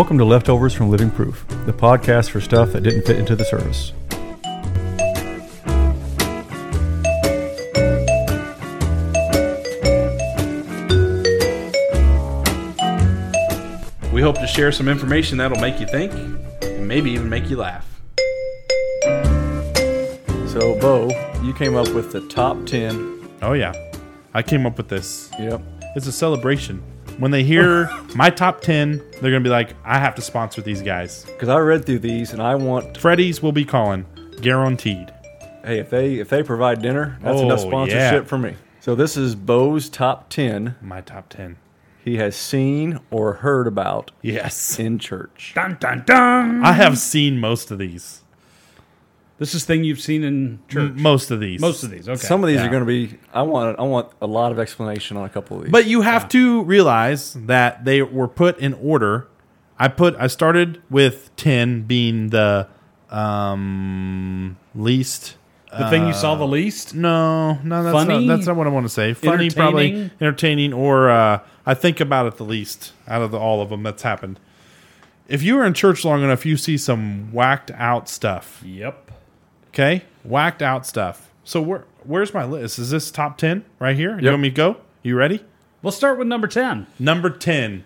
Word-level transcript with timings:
Welcome 0.00 0.16
to 0.16 0.24
Leftovers 0.24 0.72
from 0.72 0.88
Living 0.88 1.10
Proof, 1.10 1.44
the 1.66 1.74
podcast 1.74 2.30
for 2.30 2.40
stuff 2.40 2.72
that 2.72 2.82
didn't 2.82 3.02
fit 3.02 3.18
into 3.18 3.36
the 3.36 3.44
service. 3.44 3.92
We 14.10 14.22
hope 14.22 14.36
to 14.36 14.46
share 14.46 14.72
some 14.72 14.88
information 14.88 15.36
that'll 15.36 15.60
make 15.60 15.78
you 15.78 15.86
think 15.86 16.10
and 16.62 16.88
maybe 16.88 17.10
even 17.10 17.28
make 17.28 17.50
you 17.50 17.58
laugh. 17.58 17.86
So, 20.46 20.78
Bo, 20.80 21.10
you 21.42 21.52
came 21.52 21.76
up 21.76 21.90
with 21.90 22.10
the 22.10 22.26
top 22.30 22.64
10. 22.64 23.28
Oh 23.42 23.52
yeah, 23.52 23.74
I 24.32 24.40
came 24.40 24.64
up 24.64 24.78
with 24.78 24.88
this. 24.88 25.30
Yep. 25.38 25.60
It's 25.94 26.06
a 26.06 26.12
celebration. 26.12 26.82
When 27.20 27.30
they 27.30 27.44
hear 27.44 27.88
my 28.16 28.30
top 28.30 28.60
ten, 28.62 29.00
they're 29.20 29.30
gonna 29.30 29.40
be 29.40 29.50
like, 29.50 29.74
"I 29.84 29.98
have 29.98 30.14
to 30.16 30.22
sponsor 30.22 30.60
these 30.62 30.82
guys." 30.82 31.24
Because 31.26 31.48
I 31.48 31.58
read 31.58 31.84
through 31.84 32.00
these 32.00 32.32
and 32.32 32.42
I 32.42 32.54
want, 32.56 32.96
Freddy's 32.98 33.40
will 33.42 33.52
be 33.52 33.64
calling, 33.64 34.06
guaranteed. 34.40 35.12
hey, 35.64 35.78
if 35.78 35.90
they 35.90 36.14
if 36.14 36.28
they 36.30 36.42
provide 36.42 36.80
dinner, 36.82 37.18
that's 37.22 37.38
oh, 37.40 37.44
enough 37.44 37.60
Oh, 37.60 37.68
sponsorship 37.68 38.22
yeah. 38.24 38.28
for 38.28 38.38
me. 38.38 38.54
So 38.80 38.94
this 38.94 39.16
is 39.16 39.34
Bo's 39.34 39.88
top 39.90 40.30
10 40.30 40.74
My 40.80 41.02
top 41.02 41.28
ten. 41.28 41.56
he 42.02 42.16
has 42.16 42.34
seen 42.34 42.98
or 43.10 43.34
heard 43.34 43.66
about 43.66 44.10
Yes, 44.22 44.78
in 44.78 44.98
church. 44.98 45.52
Dun 45.54 45.76
dun 45.78 46.02
dun. 46.06 46.64
I 46.64 46.72
have 46.72 46.96
seen 46.98 47.38
most 47.38 47.70
of 47.70 47.78
these. 47.78 48.22
This 49.40 49.54
is 49.54 49.64
thing 49.64 49.82
you've 49.84 50.00
seen 50.00 50.22
in 50.22 50.60
church. 50.68 50.92
Most 50.94 51.30
of 51.32 51.40
these. 51.40 51.60
Most 51.60 51.82
of 51.82 51.90
these. 51.90 52.08
Okay. 52.08 52.18
Some 52.18 52.44
of 52.44 52.48
these 52.48 52.58
Yeah. 52.60 52.66
are 52.66 52.70
going 52.70 52.82
to 52.82 52.86
be. 52.86 53.18
I 53.32 53.40
want. 53.42 53.76
I 53.78 53.82
want 53.82 54.08
a 54.20 54.26
lot 54.26 54.52
of 54.52 54.58
explanation 54.60 55.16
on 55.16 55.24
a 55.24 55.28
couple 55.30 55.56
of 55.56 55.64
these. 55.64 55.72
But 55.72 55.86
you 55.86 56.02
have 56.02 56.28
to 56.28 56.62
realize 56.62 57.34
that 57.34 57.84
they 57.84 58.02
were 58.02 58.28
put 58.28 58.58
in 58.58 58.74
order. 58.74 59.26
I 59.78 59.88
put 59.88 60.14
I 60.18 60.26
started 60.26 60.82
with 60.90 61.34
10 61.36 61.82
being 61.84 62.28
the 62.28 62.68
um 63.08 64.56
least 64.74 65.36
the 65.78 65.88
thing 65.88 66.06
you 66.06 66.12
saw 66.12 66.34
the 66.34 66.46
least. 66.46 66.94
No, 66.94 67.54
no, 67.62 67.82
that's 67.84 67.94
Funny? 67.94 68.26
not 68.26 68.36
that's 68.36 68.46
not 68.48 68.56
what 68.56 68.66
I 68.66 68.70
want 68.70 68.84
to 68.86 68.90
say. 68.90 69.14
Funny, 69.14 69.50
probably 69.50 69.86
Entertaining? 69.86 70.10
entertaining, 70.20 70.72
or 70.74 71.08
uh, 71.10 71.38
I 71.64 71.74
think 71.74 72.00
about 72.00 72.26
it 72.26 72.36
the 72.38 72.44
least 72.44 72.92
out 73.06 73.22
of 73.22 73.30
the, 73.30 73.38
all 73.38 73.62
of 73.62 73.70
them 73.70 73.84
that's 73.84 74.02
happened. 74.02 74.40
If 75.28 75.42
you 75.44 75.56
are 75.60 75.64
in 75.64 75.72
church 75.74 76.04
long 76.04 76.22
enough, 76.24 76.44
you 76.44 76.56
see 76.56 76.76
some 76.76 77.32
whacked 77.32 77.70
out 77.76 78.08
stuff. 78.08 78.62
Yep. 78.66 79.12
Okay, 79.72 80.02
whacked 80.24 80.62
out 80.62 80.86
stuff. 80.86 81.30
So 81.44 81.60
where 81.62 81.84
where's 82.04 82.34
my 82.34 82.44
list? 82.44 82.78
Is 82.78 82.90
this 82.90 83.10
top 83.10 83.38
ten 83.38 83.64
right 83.78 83.96
here? 83.96 84.12
You 84.18 84.24
Yep. 84.24 84.32
want 84.32 84.42
me 84.42 84.50
to 84.50 84.54
go? 84.56 84.76
You 85.02 85.16
ready? 85.16 85.44
We'll 85.82 85.92
start 85.92 86.18
with 86.18 86.28
number 86.28 86.46
ten. 86.46 86.86
Number 86.98 87.30
10. 87.30 87.84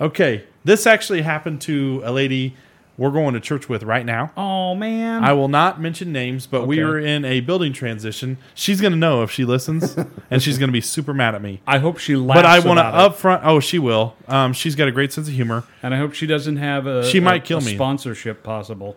Okay, 0.00 0.44
this 0.64 0.86
actually 0.86 1.22
happened 1.22 1.60
to 1.62 2.02
a 2.04 2.12
lady 2.12 2.54
we're 2.98 3.10
going 3.10 3.34
to 3.34 3.40
church 3.40 3.68
with 3.68 3.82
right 3.82 4.06
now. 4.06 4.30
Oh 4.36 4.74
man. 4.74 5.22
I 5.24 5.32
will 5.34 5.48
not 5.48 5.80
mention 5.80 6.12
names, 6.12 6.46
but 6.46 6.66
we 6.66 6.76
Okay. 6.76 6.84
were 6.84 6.98
in 6.98 7.24
a 7.26 7.40
building 7.40 7.72
transition. 7.74 8.38
She's 8.54 8.80
going 8.80 8.92
to 8.92 8.98
know 8.98 9.22
if 9.22 9.30
she 9.30 9.44
listens, 9.44 9.96
and 10.30 10.42
she's 10.42 10.56
going 10.58 10.68
to 10.68 10.72
be 10.72 10.80
super 10.80 11.12
mad 11.12 11.34
at 11.34 11.42
me. 11.42 11.60
I 11.66 11.78
hope 11.78 11.98
she 11.98 12.14
laughs. 12.16 12.38
But 12.38 12.46
I 12.46 12.58
want 12.60 12.78
to 12.78 12.88
about 12.88 13.12
it. 13.12 13.16
upfront. 13.18 13.40
Oh, 13.42 13.58
she 13.60 13.78
will. 13.78 14.14
Um, 14.28 14.52
she's 14.54 14.74
got 14.76 14.86
a 14.88 14.92
great 14.92 15.12
sense 15.12 15.28
of 15.28 15.34
humor. 15.34 15.64
and 15.82 15.92
I 15.94 15.98
hope 15.98 16.14
she 16.14 16.26
doesn't 16.26 16.56
have 16.56 16.86
a. 16.86 17.04
She 17.06 17.18
a- 17.18 17.22
might 17.22 17.44
kill 17.44 17.58
a 17.58 17.62
me. 17.62 17.74
Sponsorship 17.74 18.42
possible. 18.42 18.96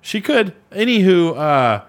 She 0.00 0.20
could. 0.20 0.54
Anywho, 0.72 1.36
uh, 1.36 1.84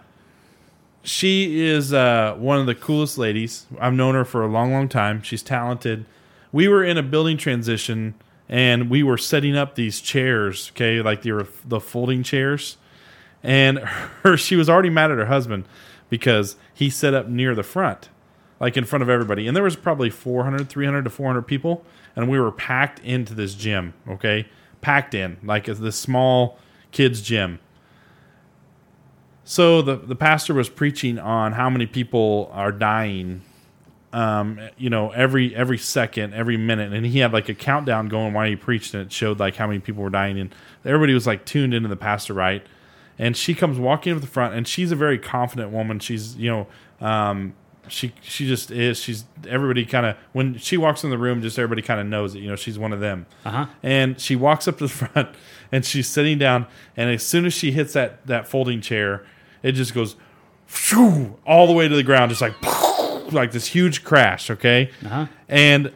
she 1.03 1.61
is 1.61 1.93
uh, 1.93 2.35
one 2.37 2.59
of 2.59 2.65
the 2.65 2.75
coolest 2.75 3.17
ladies. 3.17 3.65
I've 3.79 3.93
known 3.93 4.15
her 4.15 4.25
for 4.25 4.43
a 4.43 4.47
long, 4.47 4.71
long 4.71 4.89
time. 4.89 5.21
She's 5.21 5.41
talented. 5.41 6.05
We 6.51 6.67
were 6.67 6.83
in 6.83 6.97
a 6.97 7.03
building 7.03 7.37
transition 7.37 8.15
and 8.51 8.89
we 8.89 9.01
were 9.01 9.17
setting 9.17 9.55
up 9.55 9.75
these 9.75 10.01
chairs, 10.01 10.71
okay, 10.75 11.01
like 11.01 11.21
the 11.21 11.47
the 11.65 11.79
folding 11.79 12.21
chairs. 12.21 12.77
And 13.41 13.79
her, 14.23 14.37
she 14.37 14.55
was 14.55 14.69
already 14.69 14.89
mad 14.89 15.09
at 15.09 15.17
her 15.17 15.25
husband 15.25 15.65
because 16.09 16.57
he 16.73 16.89
set 16.89 17.13
up 17.13 17.27
near 17.27 17.55
the 17.55 17.63
front, 17.63 18.09
like 18.59 18.75
in 18.75 18.83
front 18.83 19.01
of 19.01 19.09
everybody. 19.09 19.47
And 19.47 19.55
there 19.55 19.63
was 19.63 19.77
probably 19.77 20.09
400, 20.09 20.69
300 20.69 21.03
to 21.03 21.09
400 21.09 21.43
people, 21.43 21.85
and 22.15 22.29
we 22.29 22.39
were 22.39 22.51
packed 22.51 22.99
into 22.99 23.33
this 23.33 23.55
gym, 23.55 23.93
okay, 24.07 24.47
packed 24.81 25.13
in 25.15 25.37
like 25.41 25.65
this 25.65 25.95
small 25.95 26.59
kids 26.91 27.21
gym. 27.21 27.59
So 29.43 29.81
the 29.81 29.95
the 29.95 30.15
pastor 30.15 30.53
was 30.53 30.69
preaching 30.69 31.17
on 31.19 31.53
how 31.53 31.69
many 31.69 31.87
people 31.87 32.49
are 32.53 32.71
dying, 32.71 33.41
um, 34.13 34.59
you 34.77 34.89
know, 34.89 35.09
every 35.11 35.55
every 35.55 35.77
second, 35.77 36.33
every 36.33 36.57
minute, 36.57 36.93
and 36.93 37.05
he 37.05 37.19
had 37.19 37.33
like 37.33 37.49
a 37.49 37.55
countdown 37.55 38.07
going 38.07 38.33
while 38.33 38.47
he 38.47 38.55
preached, 38.55 38.93
and 38.93 39.03
it 39.03 39.11
showed 39.11 39.39
like 39.39 39.55
how 39.55 39.67
many 39.67 39.79
people 39.79 40.03
were 40.03 40.09
dying, 40.09 40.39
and 40.39 40.53
everybody 40.85 41.13
was 41.13 41.25
like 41.25 41.45
tuned 41.45 41.73
into 41.73 41.89
the 41.89 41.95
pastor, 41.95 42.33
right? 42.33 42.65
And 43.17 43.35
she 43.35 43.53
comes 43.53 43.77
walking 43.77 44.13
up 44.13 44.21
the 44.21 44.27
front, 44.27 44.53
and 44.53 44.67
she's 44.67 44.91
a 44.91 44.95
very 44.95 45.17
confident 45.17 45.71
woman. 45.71 45.99
She's 45.99 46.35
you 46.35 46.49
know, 46.49 46.67
um, 47.05 47.53
she 47.91 48.13
she 48.21 48.47
just 48.47 48.71
is. 48.71 48.99
She's 48.99 49.25
everybody 49.47 49.85
kind 49.85 50.05
of 50.05 50.15
when 50.31 50.57
she 50.57 50.77
walks 50.77 51.03
in 51.03 51.09
the 51.09 51.17
room, 51.17 51.41
just 51.41 51.59
everybody 51.59 51.81
kind 51.81 51.99
of 51.99 52.07
knows 52.07 52.33
it. 52.35 52.39
You 52.39 52.49
know, 52.49 52.55
she's 52.55 52.79
one 52.79 52.93
of 52.93 52.99
them. 52.99 53.25
Uh-huh. 53.45 53.65
And 53.83 54.19
she 54.19 54.35
walks 54.35 54.67
up 54.67 54.77
to 54.77 54.85
the 54.85 54.89
front, 54.89 55.29
and 55.71 55.83
she's 55.85 56.07
sitting 56.07 56.37
down, 56.37 56.67
and 56.95 57.09
as 57.09 57.25
soon 57.25 57.45
as 57.45 57.53
she 57.53 57.71
hits 57.71 57.93
that 57.93 58.25
that 58.27 58.47
folding 58.47 58.81
chair, 58.81 59.25
it 59.61 59.73
just 59.73 59.93
goes 59.93 60.15
phew, 60.67 61.37
all 61.45 61.67
the 61.67 61.73
way 61.73 61.87
to 61.87 61.95
the 61.95 62.03
ground, 62.03 62.29
just 62.29 62.41
like 62.41 62.53
like 63.33 63.51
this 63.51 63.67
huge 63.67 64.03
crash. 64.03 64.49
Okay, 64.49 64.89
Uh-huh. 65.05 65.27
and 65.49 65.91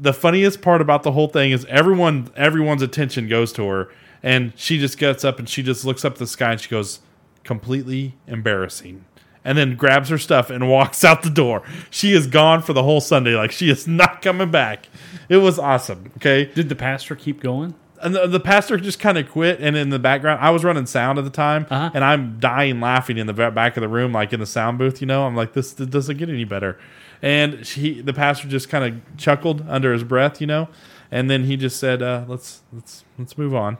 the 0.00 0.12
funniest 0.12 0.60
part 0.62 0.80
about 0.80 1.02
the 1.04 1.12
whole 1.12 1.28
thing 1.28 1.50
is 1.52 1.64
everyone 1.66 2.30
everyone's 2.36 2.82
attention 2.82 3.28
goes 3.28 3.52
to 3.54 3.66
her, 3.68 3.88
and 4.22 4.52
she 4.56 4.78
just 4.78 4.98
gets 4.98 5.24
up 5.24 5.38
and 5.38 5.48
she 5.48 5.62
just 5.62 5.84
looks 5.84 6.04
up 6.04 6.12
at 6.14 6.18
the 6.18 6.26
sky 6.26 6.52
and 6.52 6.60
she 6.60 6.68
goes, 6.68 7.00
completely 7.44 8.14
embarrassing. 8.26 9.04
And 9.44 9.58
then 9.58 9.74
grabs 9.76 10.08
her 10.08 10.18
stuff 10.18 10.50
and 10.50 10.68
walks 10.68 11.02
out 11.08 11.22
the 11.22 11.30
door. 11.30 11.62
She 11.90 12.12
is 12.12 12.26
gone 12.28 12.62
for 12.62 12.72
the 12.72 12.82
whole 12.82 13.00
Sunday. 13.00 13.34
Like 13.34 13.50
she 13.52 13.68
is 13.70 13.86
not 14.02 14.22
coming 14.22 14.50
back. 14.50 14.88
It 15.28 15.38
was 15.38 15.58
awesome. 15.58 16.12
Okay 16.18 16.44
Did 16.54 16.68
the 16.68 16.76
pastor 16.76 17.14
keep 17.16 17.40
going? 17.40 17.74
and 18.02 18.16
the, 18.16 18.26
the 18.26 18.40
pastor 18.40 18.76
just 18.78 18.98
kind 18.98 19.16
of 19.16 19.30
quit 19.30 19.60
and 19.60 19.76
in 19.76 19.90
the 19.90 19.98
background 19.98 20.40
i 20.40 20.50
was 20.50 20.64
running 20.64 20.86
sound 20.86 21.20
at 21.20 21.24
the 21.24 21.30
time 21.30 21.64
Uh-huh. 21.70 21.88
and 21.94 22.02
i'm 22.02 22.40
dying 22.40 22.80
laughing 22.80 23.16
in 23.16 23.28
the 23.28 23.32
back 23.32 23.76
of 23.76 23.80
the 23.80 23.86
room 23.86 24.10
like 24.10 24.32
in 24.32 24.40
the 24.40 24.46
sound 24.46 24.76
booth 24.76 25.00
you 25.00 25.06
know 25.06 25.24
i'm 25.24 25.36
like 25.36 25.52
this, 25.52 25.72
this 25.74 25.86
doesn't 25.86 26.16
get 26.16 26.28
any 26.28 26.42
better 26.42 26.80
and 27.22 27.64
she 27.64 28.00
the 28.00 28.12
pastor 28.12 28.48
just 28.48 28.68
kind 28.68 28.84
of 28.84 29.16
chuckled 29.16 29.64
under 29.68 29.92
his 29.92 30.02
breath 30.02 30.40
you 30.40 30.48
know 30.48 30.68
and 31.12 31.30
then 31.30 31.44
he 31.44 31.56
just 31.56 31.78
said 31.78 32.02
uh, 32.02 32.24
let's 32.26 32.62
let's 32.72 33.04
let's 33.20 33.38
move 33.38 33.54
on 33.54 33.78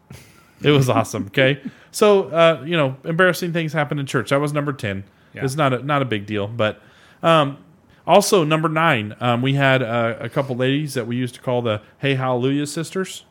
it 0.62 0.70
was 0.72 0.90
awesome 0.90 1.24
okay 1.28 1.58
so 1.92 2.24
uh, 2.30 2.62
you 2.66 2.76
know 2.76 2.96
embarrassing 3.04 3.52
things 3.52 3.72
happen 3.72 3.98
in 4.00 4.06
church 4.06 4.30
that 4.30 4.40
was 4.40 4.52
number 4.52 4.72
10 4.72 5.04
Yeah. 5.34 5.44
it's 5.44 5.54
not 5.54 5.72
a, 5.72 5.82
not 5.82 6.02
a 6.02 6.04
big 6.04 6.26
deal 6.26 6.48
but 6.48 6.80
um, 7.22 7.58
also 8.06 8.42
number 8.42 8.68
nine 8.68 9.14
um, 9.20 9.42
we 9.42 9.54
had 9.54 9.82
uh, 9.82 10.16
a 10.18 10.28
couple 10.28 10.56
ladies 10.56 10.94
that 10.94 11.06
we 11.06 11.14
used 11.16 11.34
to 11.36 11.40
call 11.40 11.62
the 11.62 11.80
hey 11.98 12.14
hallelujah 12.16 12.66
sisters 12.66 13.24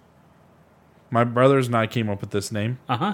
my 1.13 1.25
brothers 1.25 1.67
and 1.67 1.75
I 1.75 1.87
came 1.87 2.09
up 2.09 2.21
with 2.21 2.29
this 2.31 2.53
name. 2.53 2.79
Uh 2.87 2.95
huh. 2.95 3.13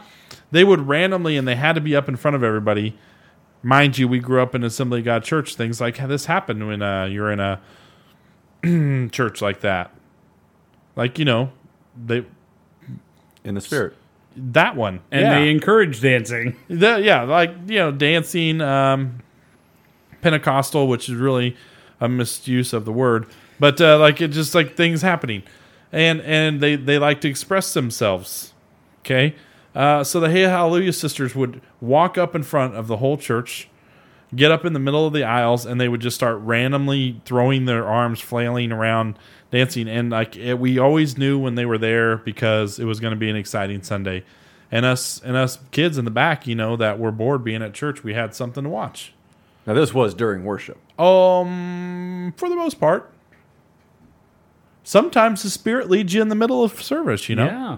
They 0.52 0.63
would 0.63 0.88
randomly, 0.88 1.35
and 1.35 1.47
they 1.47 1.56
had 1.56 1.74
to 1.74 1.81
be 1.81 1.96
up 1.96 2.08
in 2.08 2.16
front 2.16 2.35
of 2.35 2.44
everybody. 2.44 2.96
Mind 3.64 3.97
you, 3.97 4.08
we 4.08 4.19
grew 4.19 4.40
up 4.40 4.53
in 4.53 4.64
Assembly 4.64 5.00
of 5.00 5.06
God 5.06 5.24
Church. 5.24 5.56
Things 5.56 5.81
like 5.81 5.97
this 6.08 6.25
happen 6.25 6.68
when 6.68 6.84
uh, 6.84 7.06
you're 7.06 7.31
in 7.31 7.40
a 7.40 7.59
church 9.12 9.41
like 9.41 9.62
that. 9.62 9.90
Like 10.96 11.18
you 11.18 11.25
know, 11.25 11.52
they 12.06 12.24
in 13.44 13.55
the 13.55 13.61
spirit. 13.61 13.96
That 14.37 14.75
one, 14.75 15.01
And 15.11 15.22
yeah. 15.22 15.39
they 15.39 15.49
encourage 15.49 15.99
dancing. 16.01 16.55
The- 16.67 17.01
yeah, 17.01 17.23
like 17.23 17.51
you 17.67 17.78
know, 17.79 17.91
dancing, 17.91 18.61
um, 18.61 19.19
Pentecostal, 20.22 20.87
which 20.87 21.09
is 21.09 21.16
really 21.16 21.55
a 21.99 22.07
misuse 22.07 22.73
of 22.73 22.85
the 22.85 22.91
word, 22.91 23.25
but 23.59 23.79
uh, 23.81 23.97
like 23.99 24.22
it 24.22 24.29
just 24.29 24.53
like 24.55 24.75
things 24.75 25.01
happening, 25.01 25.43
and 25.91 26.22
and 26.22 26.59
they 26.59 26.75
they 26.75 26.97
like 26.99 27.22
to 27.22 27.29
express 27.29 27.73
themselves. 27.73 28.53
Okay, 28.99 29.35
uh, 29.75 30.03
so 30.03 30.19
the 30.19 30.29
Hey 30.29 30.41
Hallelujah 30.41 30.93
sisters 30.93 31.35
would 31.35 31.61
walk 31.81 32.17
up 32.17 32.35
in 32.35 32.43
front 32.43 32.75
of 32.75 32.87
the 32.87 32.97
whole 32.97 33.17
church, 33.17 33.69
get 34.35 34.52
up 34.52 34.66
in 34.66 34.74
the 34.74 34.79
middle 34.79 35.06
of 35.08 35.14
the 35.14 35.24
aisles, 35.24 35.66
and 35.66 35.79
they 35.79 35.88
would 35.88 36.02
just 36.02 36.16
start 36.16 36.38
randomly 36.40 37.22
throwing 37.26 37.66
their 37.66 37.85
arms, 37.88 38.20
flailing 38.20 38.72
around, 38.72 39.18
dancing, 39.52 39.88
and 39.88 40.09
like 40.09 40.35
it, 40.35 40.56
we 40.59 40.78
always 40.78 41.18
knew 41.18 41.38
when 41.40 41.56
they 41.56 41.66
were 41.66 41.78
there 41.78 42.18
because 42.18 42.79
it 42.79 42.85
was 42.85 43.00
going 43.00 43.12
to 43.12 43.18
be 43.20 43.29
an 43.29 43.35
exciting 43.35 43.82
Sunday 43.84 44.24
and 44.72 44.85
us 44.85 45.22
and 45.24 45.38
us 45.38 45.59
kids 45.72 45.97
in 45.97 46.06
the 46.06 46.12
back, 46.12 46.46
you 46.46 46.56
know, 46.56 46.76
that 46.76 47.00
were 47.00 47.12
bored 47.12 47.44
being 47.44 47.62
at 47.64 47.74
church, 47.74 48.03
we 48.03 48.14
had 48.14 48.35
something 48.35 48.64
to 48.64 48.70
watch. 48.70 49.14
Now 49.66 49.74
this 49.74 49.94
was 49.94 50.14
during 50.14 50.44
worship. 50.44 50.78
Um, 51.00 52.34
for 52.38 52.50
the 52.50 52.56
most 52.56 52.80
part, 52.80 53.12
sometimes 54.84 55.44
the 55.44 55.50
spirit 55.50 55.90
leads 55.90 56.14
you 56.14 56.22
in 56.22 56.28
the 56.30 56.35
middle 56.35 56.64
of 56.64 56.82
service. 56.82 57.30
You 57.30 57.35
know, 57.38 57.46
Yeah. 57.46 57.78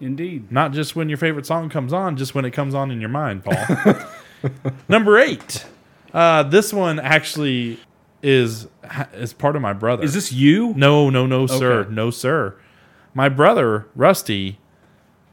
Indeed. 0.00 0.50
not 0.50 0.72
just 0.72 0.96
when 0.96 1.08
your 1.10 1.18
favorite 1.18 1.44
song 1.46 1.68
comes 1.68 1.92
on, 1.92 2.16
just 2.16 2.34
when 2.34 2.44
it 2.44 2.52
comes 2.52 2.74
on 2.74 2.90
in 2.90 3.00
your 3.00 3.10
mind, 3.10 3.44
Paul. 3.44 3.94
Number 4.88 5.18
eight. 5.18 5.64
Uh, 6.12 6.42
this 6.42 6.72
one 6.72 6.98
actually 6.98 7.78
is 8.22 8.66
is 9.14 9.32
part 9.32 9.56
of 9.56 9.62
my 9.62 9.72
brother. 9.72 10.02
Is 10.04 10.14
this 10.14 10.32
you? 10.32 10.74
No, 10.76 11.08
no, 11.10 11.26
no, 11.26 11.46
sir, 11.46 11.80
Okay. 11.82 11.90
no, 11.94 12.10
sir. 12.10 12.54
my 13.14 13.28
brother 13.28 13.86
Rusty 13.94 14.58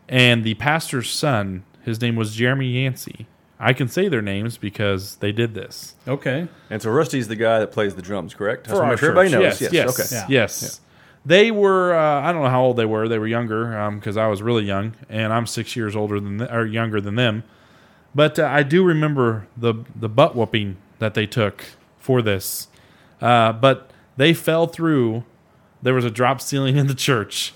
and 0.08 0.44
the 0.44 0.54
pastor's 0.56 1.10
son, 1.10 1.64
his 1.84 2.00
name 2.02 2.16
was 2.16 2.36
Jeremy 2.36 2.68
Yancey. 2.84 3.28
I 3.60 3.74
can 3.74 3.88
say 3.88 4.08
their 4.08 4.22
names 4.22 4.58
because 4.58 5.16
they 5.16 5.32
did 5.32 5.56
this 5.56 5.96
Okay. 6.08 6.48
And 6.70 6.80
so 6.82 6.92
Rusty's 6.92 7.28
the 7.28 7.36
guy 7.36 7.58
that 7.60 7.72
plays 7.72 7.96
the 7.96 8.04
drums, 8.04 8.36
correct? 8.36 8.68
For 8.68 8.84
our 8.84 8.96
sure 8.98 9.10
everybody 9.10 9.32
knows. 9.32 9.60
Yes, 9.60 9.62
Yes. 9.62 9.74
yes, 9.74 10.00
Okay. 10.00 10.16
Yeah. 10.16 10.42
yes. 10.42 10.82
They 11.26 11.52
were. 11.52 11.94
Uh, 11.94 12.22
I 12.22 12.32
don't 12.32 12.44
know 12.44 12.50
how 12.50 12.62
old 12.64 12.78
they 12.78 12.86
were. 12.86 13.10
They 13.10 13.20
were 13.20 13.28
younger 13.28 13.90
because 13.96 14.16
I 14.16 14.28
was 14.28 14.42
really 14.42 14.64
young, 14.64 14.94
and 15.10 15.34
I'm 15.34 15.46
six 15.46 15.76
years 15.76 15.94
older 15.94 16.20
than 16.22 16.38
th- 16.38 16.50
or 16.52 16.66
younger 16.66 17.02
than 17.02 17.16
them. 17.16 17.44
But 18.16 18.40
uh, 18.40 18.46
I 18.46 18.64
do 18.64 18.84
remember 18.84 19.48
the 19.56 19.76
the 19.96 20.10
butt 20.10 20.36
whooping 20.36 20.78
that 21.00 21.14
they 21.14 21.26
took 21.26 21.66
for 22.00 22.22
this. 22.22 22.68
Uh, 23.22 23.54
but 23.54 23.92
they 24.16 24.34
fell 24.34 24.68
through. 24.68 25.24
There 25.82 25.94
was 25.94 26.06
a 26.06 26.12
drop 26.12 26.42
ceiling 26.42 26.78
in 26.78 26.88
the 26.88 26.96
church 26.96 27.54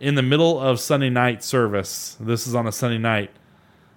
in 0.00 0.14
the 0.14 0.22
middle 0.22 0.58
of 0.58 0.80
Sunday 0.80 1.10
night 1.10 1.42
service. 1.42 2.16
This 2.20 2.46
is 2.46 2.54
on 2.54 2.66
a 2.66 2.72
Sunday 2.72 2.98
night. 2.98 3.30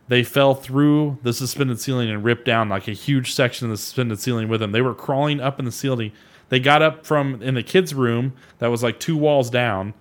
They 0.08 0.24
fell 0.24 0.56
through 0.56 1.20
the 1.24 1.32
suspended 1.32 1.80
ceiling 1.80 2.10
and 2.10 2.24
ripped 2.24 2.44
down 2.46 2.68
like 2.68 2.88
a 2.88 2.94
huge 2.94 3.34
section 3.34 3.68
of 3.68 3.72
the 3.72 3.78
suspended 3.78 4.20
ceiling 4.20 4.50
with 4.50 4.60
them. 4.60 4.74
They 4.74 4.82
were 4.82 4.94
crawling 4.94 5.40
up 5.40 5.58
in 5.58 5.66
the 5.66 5.72
ceiling. 5.72 6.12
They 6.50 6.60
got 6.60 6.82
up 6.82 7.06
from 7.06 7.42
in 7.42 7.54
the 7.54 7.64
kids' 7.64 7.94
room 7.94 8.34
that 8.60 8.68
was 8.68 8.84
like 8.84 9.00
two 9.00 9.16
walls 9.16 9.50
down. 9.50 9.94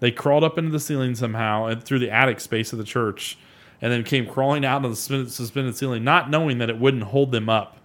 They 0.00 0.10
crawled 0.10 0.44
up 0.44 0.58
into 0.58 0.70
the 0.70 0.80
ceiling 0.80 1.14
somehow 1.14 1.64
and 1.66 1.82
through 1.82 2.00
the 2.00 2.10
attic 2.10 2.40
space 2.40 2.72
of 2.72 2.78
the 2.78 2.84
church, 2.84 3.38
and 3.84 3.92
then 3.92 4.02
came 4.02 4.26
crawling 4.26 4.64
out 4.64 4.82
of 4.82 4.90
the 4.92 4.96
suspended, 5.28 5.76
ceiling, 5.76 6.02
not 6.04 6.30
knowing 6.30 6.56
that 6.56 6.70
it 6.70 6.78
wouldn't 6.78 7.02
hold 7.02 7.32
them 7.32 7.50
up, 7.50 7.76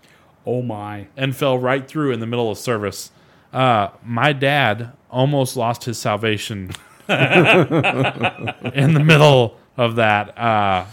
Oh 0.46 0.62
my. 0.62 1.07
and 1.18 1.36
fell 1.36 1.60
right 1.60 1.86
through 1.86 2.13
in 2.13 2.22
the 2.22 2.25
middle 2.25 2.50
of 2.50 2.57
service. 2.57 3.12
Uh, 3.51 3.90
my 4.06 4.31
dad 4.31 4.94
almost 5.12 5.57
lost 5.57 5.84
his 5.84 5.98
salvation 5.98 6.72
in 7.10 8.94
the 8.94 9.04
middle 9.04 9.57
of 9.78 9.96
that. 9.98 10.38
Uh, 10.38 10.86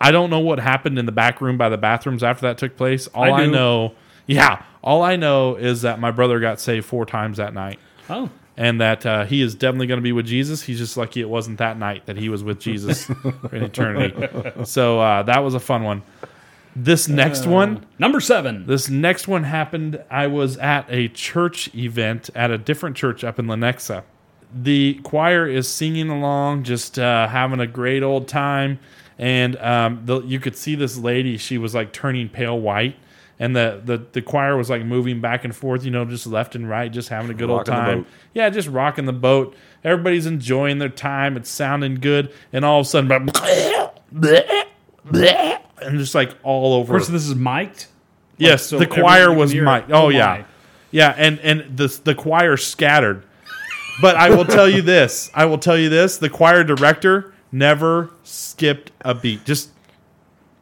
I 0.00 0.10
don't 0.10 0.28
know 0.30 0.40
what 0.40 0.58
happened 0.60 0.98
in 0.98 1.06
the 1.06 1.12
back 1.12 1.40
room 1.40 1.56
by 1.56 1.68
the 1.68 1.78
bathrooms 1.78 2.22
after 2.22 2.42
that 2.42 2.58
took 2.58 2.76
place. 2.76 3.06
All 3.08 3.24
I 3.32 3.42
I, 3.42 3.46
know, 3.46 3.94
yeah, 4.26 4.62
all 4.82 5.02
I 5.02 5.16
know 5.16 5.56
is 5.56 5.82
that 5.82 6.00
my 6.00 6.10
brother 6.10 6.40
got 6.40 6.60
saved 6.60 6.86
four 6.86 7.06
times 7.06 7.36
that 7.38 7.54
night, 7.54 7.78
Oh. 8.08 8.28
And 8.60 8.78
that 8.78 9.06
uh, 9.06 9.24
he 9.24 9.40
is 9.40 9.54
definitely 9.54 9.86
going 9.86 9.96
to 9.96 10.02
be 10.02 10.12
with 10.12 10.26
Jesus. 10.26 10.60
He's 10.62 10.76
just 10.76 10.94
lucky 10.94 11.22
it 11.22 11.30
wasn't 11.30 11.56
that 11.58 11.78
night 11.78 12.04
that 12.04 12.18
he 12.18 12.28
was 12.28 12.44
with 12.44 12.60
Jesus 12.60 13.08
in 13.52 13.62
eternity. 13.62 14.28
So 14.64 15.00
uh, 15.00 15.22
that 15.22 15.38
was 15.38 15.54
a 15.54 15.60
fun 15.60 15.82
one. 15.82 16.02
This 16.76 17.08
next 17.08 17.46
one, 17.46 17.86
Number 17.98 18.20
seven. 18.20 18.66
this 18.66 18.90
next 18.90 19.26
one 19.26 19.44
happened. 19.44 20.04
I 20.10 20.26
was 20.26 20.58
at 20.58 20.84
a 20.90 21.08
church 21.08 21.74
event 21.74 22.28
at 22.34 22.50
a 22.50 22.58
different 22.58 22.96
church 22.96 23.24
up 23.24 23.38
in 23.38 23.46
Lenexa. 23.46 24.04
The 24.54 25.00
choir 25.04 25.48
is 25.48 25.66
singing 25.66 26.10
along, 26.10 26.64
just 26.64 26.98
uh, 26.98 27.28
having 27.28 27.60
a 27.60 27.66
great 27.66 28.02
old 28.02 28.28
time, 28.28 28.78
and 29.18 29.56
um, 29.56 30.02
the, 30.04 30.20
you 30.20 30.38
could 30.38 30.54
see 30.54 30.74
this 30.74 30.98
lady. 30.98 31.38
She 31.38 31.56
was 31.56 31.74
like 31.74 31.92
turning 31.94 32.28
pale 32.28 32.60
white, 32.60 32.96
and 33.40 33.56
the, 33.56 33.80
the 33.84 33.96
the 34.12 34.22
choir 34.22 34.56
was 34.56 34.70
like 34.70 34.84
moving 34.84 35.20
back 35.20 35.44
and 35.44 35.56
forth, 35.56 35.84
you 35.84 35.90
know, 35.90 36.04
just 36.04 36.26
left 36.28 36.54
and 36.54 36.68
right, 36.68 36.92
just 36.92 37.08
having 37.08 37.30
a 37.30 37.34
good 37.34 37.50
old 37.50 37.66
Rocking 37.66 37.74
the 37.86 38.04
time. 38.04 38.06
Yeah, 38.34 38.48
just 38.50 38.68
rocking 38.68 39.06
the 39.06 39.12
boat. 39.12 39.56
Everybody's 39.82 40.26
enjoying 40.26 40.78
their 40.78 40.90
time. 40.90 41.36
It's 41.36 41.50
sounding 41.50 41.96
good, 41.96 42.32
and 42.52 42.64
all 42.64 42.80
of 42.80 42.86
a 42.86 42.88
sudden, 42.88 43.10
and 45.82 45.98
just 45.98 46.14
like 46.14 46.34
all 46.42 46.74
over. 46.74 46.94
First, 46.98 47.10
this 47.10 47.26
is 47.26 47.34
mic'd. 47.34 47.86
Yes, 48.36 48.66
so 48.66 48.78
the 48.78 48.86
choir 48.86 49.32
was 49.32 49.54
mic'd. 49.54 49.90
Oh, 49.90 50.04
Oh, 50.04 50.08
yeah, 50.10 50.26
my. 50.26 50.44
yeah, 50.90 51.14
and 51.16 51.38
and 51.40 51.76
the 51.76 51.88
the 52.04 52.14
choir 52.14 52.56
scattered. 52.56 53.24
But 54.02 54.16
I 54.16 54.30
will 54.30 54.46
tell 54.46 54.68
you 54.68 54.80
this. 54.80 55.30
I 55.34 55.44
will 55.44 55.58
tell 55.58 55.76
you 55.76 55.88
this. 55.90 56.16
The 56.18 56.30
choir 56.30 56.64
director 56.64 57.34
never 57.52 58.10
skipped 58.22 58.92
a 59.02 59.14
beat. 59.14 59.44
Just 59.44 59.70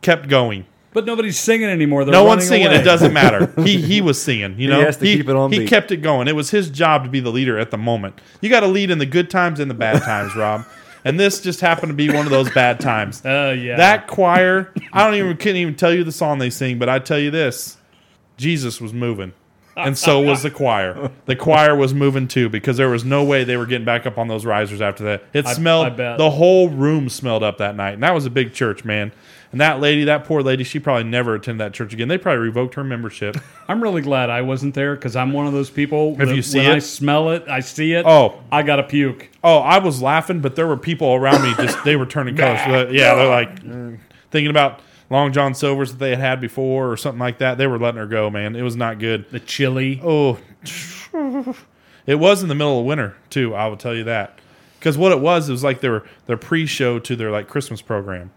kept 0.03 0.29
going. 0.29 0.67
But 0.99 1.07
nobody's 1.07 1.39
singing 1.39 1.69
anymore. 1.69 2.05
They're 2.05 2.13
no 2.13 2.25
one's 2.25 2.49
singing. 2.49 2.67
away. 2.67 2.77
It 2.81 2.83
doesn't 2.83 3.13
matter. 3.23 3.53
He 3.63 3.81
he 3.81 4.01
was 4.01 4.21
singing. 4.21 4.59
You 4.59 4.69
know, 4.69 4.81
has 4.81 4.97
to 4.97 5.05
keep 5.05 5.29
it 5.29 5.37
on 5.37 5.53
He 5.53 5.61
beat. 5.61 5.69
kept 5.69 5.93
it 5.93 5.99
going. 5.99 6.27
It 6.27 6.35
was 6.35 6.51
his 6.51 6.69
job 6.71 7.05
to 7.05 7.09
be 7.09 7.21
the 7.21 7.31
leader 7.31 7.57
at 7.57 7.71
the 7.71 7.79
moment. 7.79 8.21
You 8.41 8.51
got 8.51 8.61
to 8.61 8.67
lead 8.67 8.91
in 8.91 8.99
the 8.99 9.07
good 9.07 9.31
times 9.31 9.61
and 9.61 9.71
the 9.71 9.75
bad 9.77 10.03
times, 10.03 10.35
Rob. 10.35 10.65
And 11.05 11.21
this 11.21 11.41
just 11.41 11.61
happened 11.61 11.91
to 11.91 11.95
be 11.95 12.09
one 12.13 12.27
of 12.27 12.31
those 12.31 12.51
bad 12.51 12.81
times. 12.81 13.25
Uh, 13.25 13.55
yeah. 13.61 13.77
That 13.77 14.09
choir, 14.09 14.73
I 14.93 15.05
don't 15.05 15.15
even 15.15 15.37
couldn't 15.37 15.59
even 15.59 15.77
tell 15.77 15.95
you 15.95 16.03
the 16.03 16.11
song 16.11 16.39
they 16.41 16.51
sing, 16.51 16.81
but 16.81 16.89
I 16.89 16.99
tell 16.99 17.21
you 17.21 17.31
this: 17.31 17.77
Jesus 18.37 18.81
was 18.81 18.93
moving, 18.93 19.33
and 19.77 19.97
so 19.97 20.21
was 20.21 20.43
the 20.43 20.51
choir. 20.51 21.13
The 21.27 21.37
choir 21.37 21.77
was 21.77 21.95
moving 21.95 22.27
too 22.27 22.49
because 22.49 22.77
there 22.77 22.91
was 22.91 23.05
no 23.05 23.23
way 23.23 23.45
they 23.45 23.57
were 23.57 23.67
getting 23.67 23.85
back 23.85 24.05
up 24.05 24.19
on 24.19 24.27
those 24.27 24.45
risers 24.45 24.81
after 24.83 25.05
that. 25.05 25.23
It 25.33 25.47
I- 25.47 25.53
smelled. 25.53 25.87
I 25.87 25.91
bet. 25.91 26.19
The 26.19 26.31
whole 26.31 26.69
room 26.69 27.09
smelled 27.09 27.45
up 27.45 27.59
that 27.59 27.77
night, 27.77 27.95
and 27.95 28.03
that 28.03 28.13
was 28.15 28.27
a 28.27 28.31
big 28.31 28.53
church, 28.53 28.85
man. 28.85 29.13
And 29.51 29.61
that 29.61 29.81
lady, 29.81 30.05
that 30.05 30.25
poor 30.25 30.43
lady, 30.43 30.63
she 30.63 30.79
probably 30.79 31.05
never 31.05 31.35
attended 31.35 31.65
that 31.65 31.73
church 31.73 31.93
again. 31.95 32.09
They 32.09 32.19
probably 32.19 32.41
revoked 32.41 32.75
her 32.75 32.85
membership. 32.85 33.37
I'm 33.69 33.83
really 33.83 34.03
glad 34.03 34.29
I 34.29 34.43
wasn't 34.43 34.75
there 34.75 34.95
because 34.95 35.17
I'm 35.17 35.33
one 35.33 35.47
of 35.47 35.55
those 35.55 35.71
people. 35.71 36.13
If 36.21 36.29
that 36.29 36.37
you 36.37 36.43
see 36.43 36.59
when 36.59 36.73
I 36.73 36.79
smell 36.81 37.31
it, 37.31 37.49
I 37.49 37.61
see 37.61 37.95
it. 37.95 38.05
Oh. 38.07 38.41
I 38.53 38.63
gotta 38.63 38.83
puke. 38.83 39.31
Oh, 39.43 39.59
I 39.59 39.79
was 39.79 40.03
laughing, 40.03 40.41
but 40.41 40.55
there 40.55 40.67
were 40.67 40.77
people 40.77 41.15
around 41.15 41.43
me 41.43 41.55
just 41.55 41.83
they 41.85 41.97
were 41.97 42.07
turning 42.07 42.37
colors. 42.37 42.93
Yeah, 42.93 43.15
they're 43.15 43.29
like 43.29 43.61
mm, 43.63 43.99
thinking 44.31 44.51
about 44.51 44.81
Long 45.11 45.33
John 45.33 45.55
Silver's 45.55 45.93
that 45.93 45.99
they 45.99 46.11
had 46.11 46.19
had 46.19 46.41
before 46.41 46.93
or 46.93 46.97
something 46.97 47.21
like 47.21 47.39
that. 47.39 47.57
They 47.57 47.67
were 47.67 47.79
letting 47.79 47.99
her 47.99 48.07
go, 48.07 48.29
man. 48.29 48.55
It 48.55 48.63
was 48.63 48.77
not 48.77 48.99
good. 48.99 49.31
The 49.31 49.41
chili. 49.41 50.01
Oh, 50.05 50.39
it 52.07 52.17
was 52.17 52.43
in 52.43 52.49
the 52.49 52.55
middle 52.55 52.81
of 52.81 52.85
winter 52.85 53.17
too. 53.31 53.55
I 53.55 53.67
will 53.69 53.79
tell 53.79 53.95
you 53.95 54.05
that 54.05 54.39
because 54.79 54.99
what 54.99 55.13
it 55.13 55.21
was, 55.21 55.49
it 55.49 55.53
was 55.53 55.65
like 55.65 55.81
their 55.81 56.05
their 56.27 56.37
pre-show 56.37 56.99
to 56.99 57.17
their 57.17 57.31
like 57.31 57.49
Christmas 57.49 57.81
program. 57.81 58.31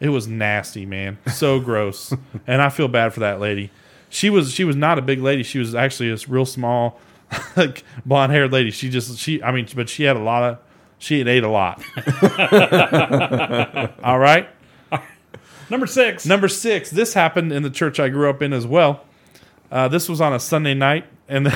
It 0.00 0.10
was 0.10 0.28
nasty, 0.28 0.86
man. 0.86 1.18
So 1.32 1.58
gross, 1.60 2.12
and 2.46 2.62
I 2.62 2.68
feel 2.68 2.88
bad 2.88 3.14
for 3.14 3.20
that 3.20 3.40
lady. 3.40 3.70
She 4.08 4.30
was 4.30 4.52
she 4.52 4.64
was 4.64 4.76
not 4.76 4.98
a 4.98 5.02
big 5.02 5.20
lady. 5.20 5.42
She 5.42 5.58
was 5.58 5.74
actually 5.74 6.10
a 6.10 6.16
real 6.28 6.46
small, 6.46 7.00
like 7.56 7.84
blonde 8.04 8.32
haired 8.32 8.52
lady. 8.52 8.70
She 8.70 8.90
just 8.90 9.18
she 9.18 9.42
I 9.42 9.52
mean, 9.52 9.66
but 9.74 9.88
she 9.88 10.04
had 10.04 10.16
a 10.16 10.20
lot 10.20 10.42
of 10.42 10.58
she 10.98 11.18
had 11.18 11.28
ate 11.28 11.44
a 11.44 11.48
lot. 11.48 11.82
All 14.02 14.18
right. 14.18 14.48
Number 15.68 15.86
six. 15.86 16.24
Number 16.24 16.48
six, 16.48 16.90
this 16.90 17.14
happened 17.14 17.52
in 17.52 17.64
the 17.64 17.70
church 17.70 17.98
I 17.98 18.08
grew 18.08 18.30
up 18.30 18.40
in 18.40 18.52
as 18.52 18.66
well. 18.66 19.04
Uh, 19.70 19.88
this 19.88 20.08
was 20.08 20.20
on 20.20 20.32
a 20.32 20.38
Sunday 20.38 20.74
night, 20.74 21.06
and 21.28 21.48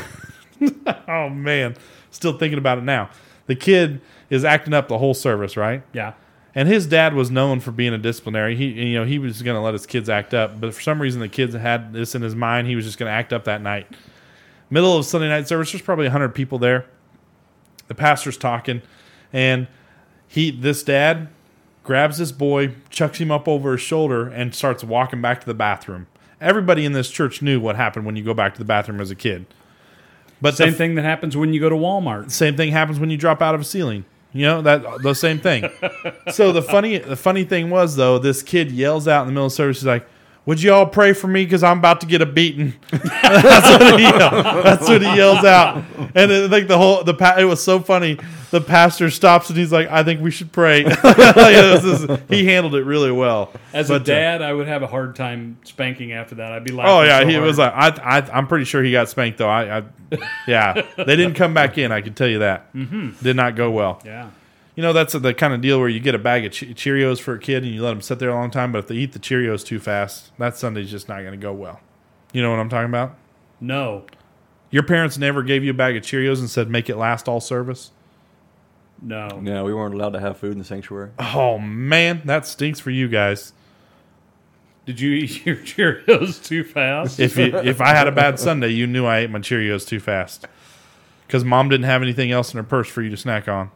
oh 1.09 1.29
man, 1.29 1.77
still 2.11 2.37
thinking 2.37 2.59
about 2.59 2.79
it 2.79 2.85
now. 2.85 3.09
The 3.47 3.55
kid 3.55 4.01
is 4.29 4.45
acting 4.45 4.75
up 4.75 4.89
the 4.89 4.99
whole 4.99 5.15
service, 5.15 5.57
right? 5.57 5.83
yeah. 5.93 6.15
And 6.55 6.69
his 6.69 6.87
dad 6.87 7.15
was 7.15 7.31
known 7.31 7.61
for 7.61 7.71
being 7.71 7.95
a 7.95 7.99
disciplinary. 7.99 8.57
He, 8.57 8.67
you 8.67 8.99
know, 8.99 9.05
he 9.05 9.19
was 9.19 9.41
going 9.43 9.55
to 9.55 9.61
let 9.61 9.73
his 9.73 9.87
kids 9.87 10.09
act 10.09 10.35
up, 10.35 10.61
but 10.61 10.75
for 10.75 10.81
some 10.81 11.01
reason, 11.01 11.21
the 11.21 11.29
kids 11.29 11.55
had 11.55 11.93
this 11.93 12.15
in 12.15 12.23
his 12.23 12.35
mind. 12.35 12.67
He 12.67 12.75
was 12.75 12.85
just 12.85 12.99
going 12.99 13.09
to 13.09 13.15
act 13.15 13.33
up 13.33 13.45
that 13.45 13.63
night. 13.63 13.87
Middle 14.69 14.97
of 14.97 15.05
Sunday 15.05 15.29
night 15.29 15.47
service, 15.47 15.71
there's 15.73 15.83
probably 15.83 16.09
hundred 16.09 16.35
people 16.35 16.59
there. 16.59 16.87
The 17.89 17.95
pastor's 17.95 18.37
talking, 18.37 18.83
and 19.33 19.67
he, 20.29 20.51
this 20.51 20.83
dad, 20.83 21.29
grabs 21.83 22.19
this 22.19 22.31
boy, 22.31 22.75
chucks 22.89 23.19
him 23.19 23.31
up 23.31 23.49
over 23.49 23.73
his 23.73 23.81
shoulder, 23.81 24.29
and 24.29 24.55
starts 24.55 24.85
walking 24.85 25.21
back 25.21 25.41
to 25.41 25.47
the 25.47 25.55
bathroom. 25.55 26.07
Everybody 26.41 26.85
in 26.85 26.93
this 26.93 27.11
church 27.11 27.43
knew 27.43 27.61
what 27.61 27.77
happened 27.77 28.07
when 28.07 28.17
you 28.17 28.23
go 28.23 28.33
back 28.35 28.55
to 28.55 28.59
the 28.59 28.65
bathroom 28.65 29.01
as 29.01 29.11
a 29.11 29.17
kid. 29.17 29.47
But 30.41 30.53
the 30.53 30.65
Same 30.65 30.75
thing 30.75 30.95
that 30.95 31.05
happens 31.05 31.37
when 31.37 31.53
you 31.53 31.61
go 31.61 31.69
to 31.69 31.77
Walmart. 31.77 32.31
same 32.31 32.57
thing 32.57 32.73
happens 32.73 32.99
when 32.99 33.11
you 33.11 33.17
drop 33.17 33.43
out 33.43 33.55
of 33.55 33.61
a 33.61 33.65
ceiling. 33.65 34.05
You 34.33 34.43
know 34.47 34.63
that 34.63 35.03
the 35.03 35.15
same 35.15 35.41
thing. 35.41 35.69
so 36.31 36.53
the 36.53 36.63
funny 36.63 36.99
the 36.99 37.17
funny 37.17 37.45
thing 37.45 37.71
was 37.71 37.97
though, 37.97 38.19
this 38.19 38.43
kid 38.43 38.71
yells 38.71 39.09
out 39.09 39.23
in 39.23 39.29
the 39.29 39.33
middle 39.33 39.47
of 39.47 39.53
service, 39.53 39.79
he's 39.79 39.87
like, 39.87 40.07
"Would 40.47 40.63
you 40.63 40.73
all 40.73 40.87
pray 40.87 41.13
for 41.13 41.27
me 41.29 41.45
because 41.45 41.63
I'm 41.63 41.79
about 41.79 42.01
to 42.03 42.07
get 42.07 42.23
a 42.23 42.27
beating?" 42.27 42.75
That's 42.91 43.71
what 43.83 44.01
he. 44.01 44.07
That's 44.07 44.89
what 44.89 45.03
he 45.03 45.17
yells 45.17 45.45
out, 45.45 45.85
and 46.15 46.31
it, 46.31 46.51
like 46.51 46.67
the 46.69 46.79
whole 46.79 47.05
the 47.05 47.15
pa- 47.15 47.37
it 47.39 47.45
was 47.45 47.63
so 47.63 47.81
funny. 47.81 48.19
The 48.51 48.61
pastor 48.61 49.11
stops 49.11 49.49
and 49.49 49.57
he's 49.57 49.71
like, 49.71 49.89
"I 49.91 50.03
think 50.03 50.21
we 50.21 50.31
should 50.33 50.51
pray." 50.53 50.85
Like, 51.05 51.55
just- 51.83 52.09
he 52.29 52.45
handled 52.47 52.75
it 52.75 52.85
really 52.85 53.13
well. 53.13 53.53
As 53.73 53.89
But, 53.89 53.95
a 53.95 53.97
uh, 53.97 54.17
dad, 54.17 54.43
I 54.43 54.53
would 54.53 54.67
have 54.67 54.83
a 54.83 54.87
hard 54.89 55.15
time 55.15 55.59
spanking 55.65 56.13
after 56.13 56.37
that. 56.37 56.51
I'd 56.53 56.65
be 56.65 56.73
like, 56.73 56.87
Oh 56.89 57.03
yeah, 57.03 57.25
he 57.25 57.39
was 57.39 57.59
like, 57.59 57.73
I, 57.73 57.89
I, 58.19 58.19
I'm 58.33 58.49
pretty 58.49 58.65
sure 58.65 58.83
he 58.83 58.91
got 58.91 59.09
spanked 59.09 59.39
though. 59.39 59.49
I, 59.49 59.79
I 59.79 59.83
yeah, 60.49 60.83
they 60.97 61.15
didn't 61.17 61.35
come 61.35 61.55
back 61.55 61.79
in. 61.79 61.93
I 61.93 62.01
can 62.01 62.15
tell 62.15 62.27
you 62.29 62.41
that. 62.41 62.73
Mm-hmm. 62.75 63.23
Did 63.23 63.37
not 63.37 63.55
go 63.55 63.71
well. 63.71 64.01
yeah. 64.05 64.31
You 64.81 64.87
know, 64.87 64.95
that's 64.95 65.13
the 65.13 65.35
kind 65.35 65.53
of 65.53 65.61
deal 65.61 65.79
where 65.79 65.91
you 65.91 66.01
get 66.01 66.15
a 66.15 66.19
bag 66.19 66.47
of 66.47 66.53
che- 66.53 66.73
Cheerios 66.73 67.21
for 67.21 67.35
a 67.35 67.39
kid 67.39 67.65
and 67.65 67.75
you 67.75 67.83
let 67.83 67.91
them 67.91 68.01
sit 68.01 68.19
there 68.19 68.31
a 68.31 68.35
long 68.35 68.51
time. 68.51 68.73
But 68.73 68.79
if 68.79 68.87
they 68.87 68.95
eat 68.95 69.13
the 69.13 69.19
Cheerios 69.19 69.63
too 69.63 69.79
fast, 69.79 70.33
that 70.39 70.57
Sunday's 70.57 70.91
just 70.91 71.07
not 71.07 71.19
going 71.21 71.33
to 71.33 71.37
go 71.37 71.53
well. 71.53 71.81
You 72.33 72.41
know 72.41 72.49
what 72.51 72.59
I'm 72.59 72.71
talking 72.71 72.89
about? 72.89 73.15
No, 73.61 74.07
Your 74.71 74.83
parents 74.83 75.19
never 75.19 75.43
gave 75.43 75.63
you 75.65 75.73
a 75.73 75.75
bag 75.75 75.97
of 75.97 76.03
Cheerios 76.03 76.39
and 76.39 76.49
said 76.49 76.71
make 76.71 76.89
it 76.89 76.97
last 76.97 77.29
all 77.29 77.41
service. 77.43 77.91
no. 79.03 79.29
No, 79.39 79.65
we 79.67 79.75
weren't 79.75 79.93
allowed 79.95 80.15
to 80.15 80.21
have 80.21 80.39
food 80.39 80.53
in 80.53 80.59
the 80.59 80.65
sanctuary. 80.65 81.11
Oh 81.19 81.59
man, 81.59 82.23
that 82.25 82.47
stinks 82.47 82.81
for 82.81 82.91
you 82.91 83.07
guys. 83.07 83.53
Did 84.87 84.99
you 84.99 85.11
eat 85.13 85.45
your 85.45 85.57
Cheerios 85.57 86.43
too 86.43 86.65
fast? 86.65 87.21
If 87.21 87.37
you, 87.37 87.55
if 87.55 87.83
I 87.83 87.89
had 87.91 88.09
a 88.09 88.13
bad 88.13 88.39
Sunday, 88.41 88.69
you 88.69 88.87
knew 88.87 89.05
I 89.05 89.19
ate 89.19 89.31
my 89.31 89.41
Cheerios 89.41 89.87
too 89.87 90.01
fast 90.01 90.47
because 91.27 91.45
mom 91.45 91.69
didn't 91.69 91.85
have 91.85 92.01
anything 92.03 92.33
else 92.33 92.55
in 92.55 92.57
her 92.57 92.63
purse 92.65 92.89
for 92.89 93.03
you 93.03 93.11
to 93.11 93.17
snack 93.19 93.47
on. 93.47 93.71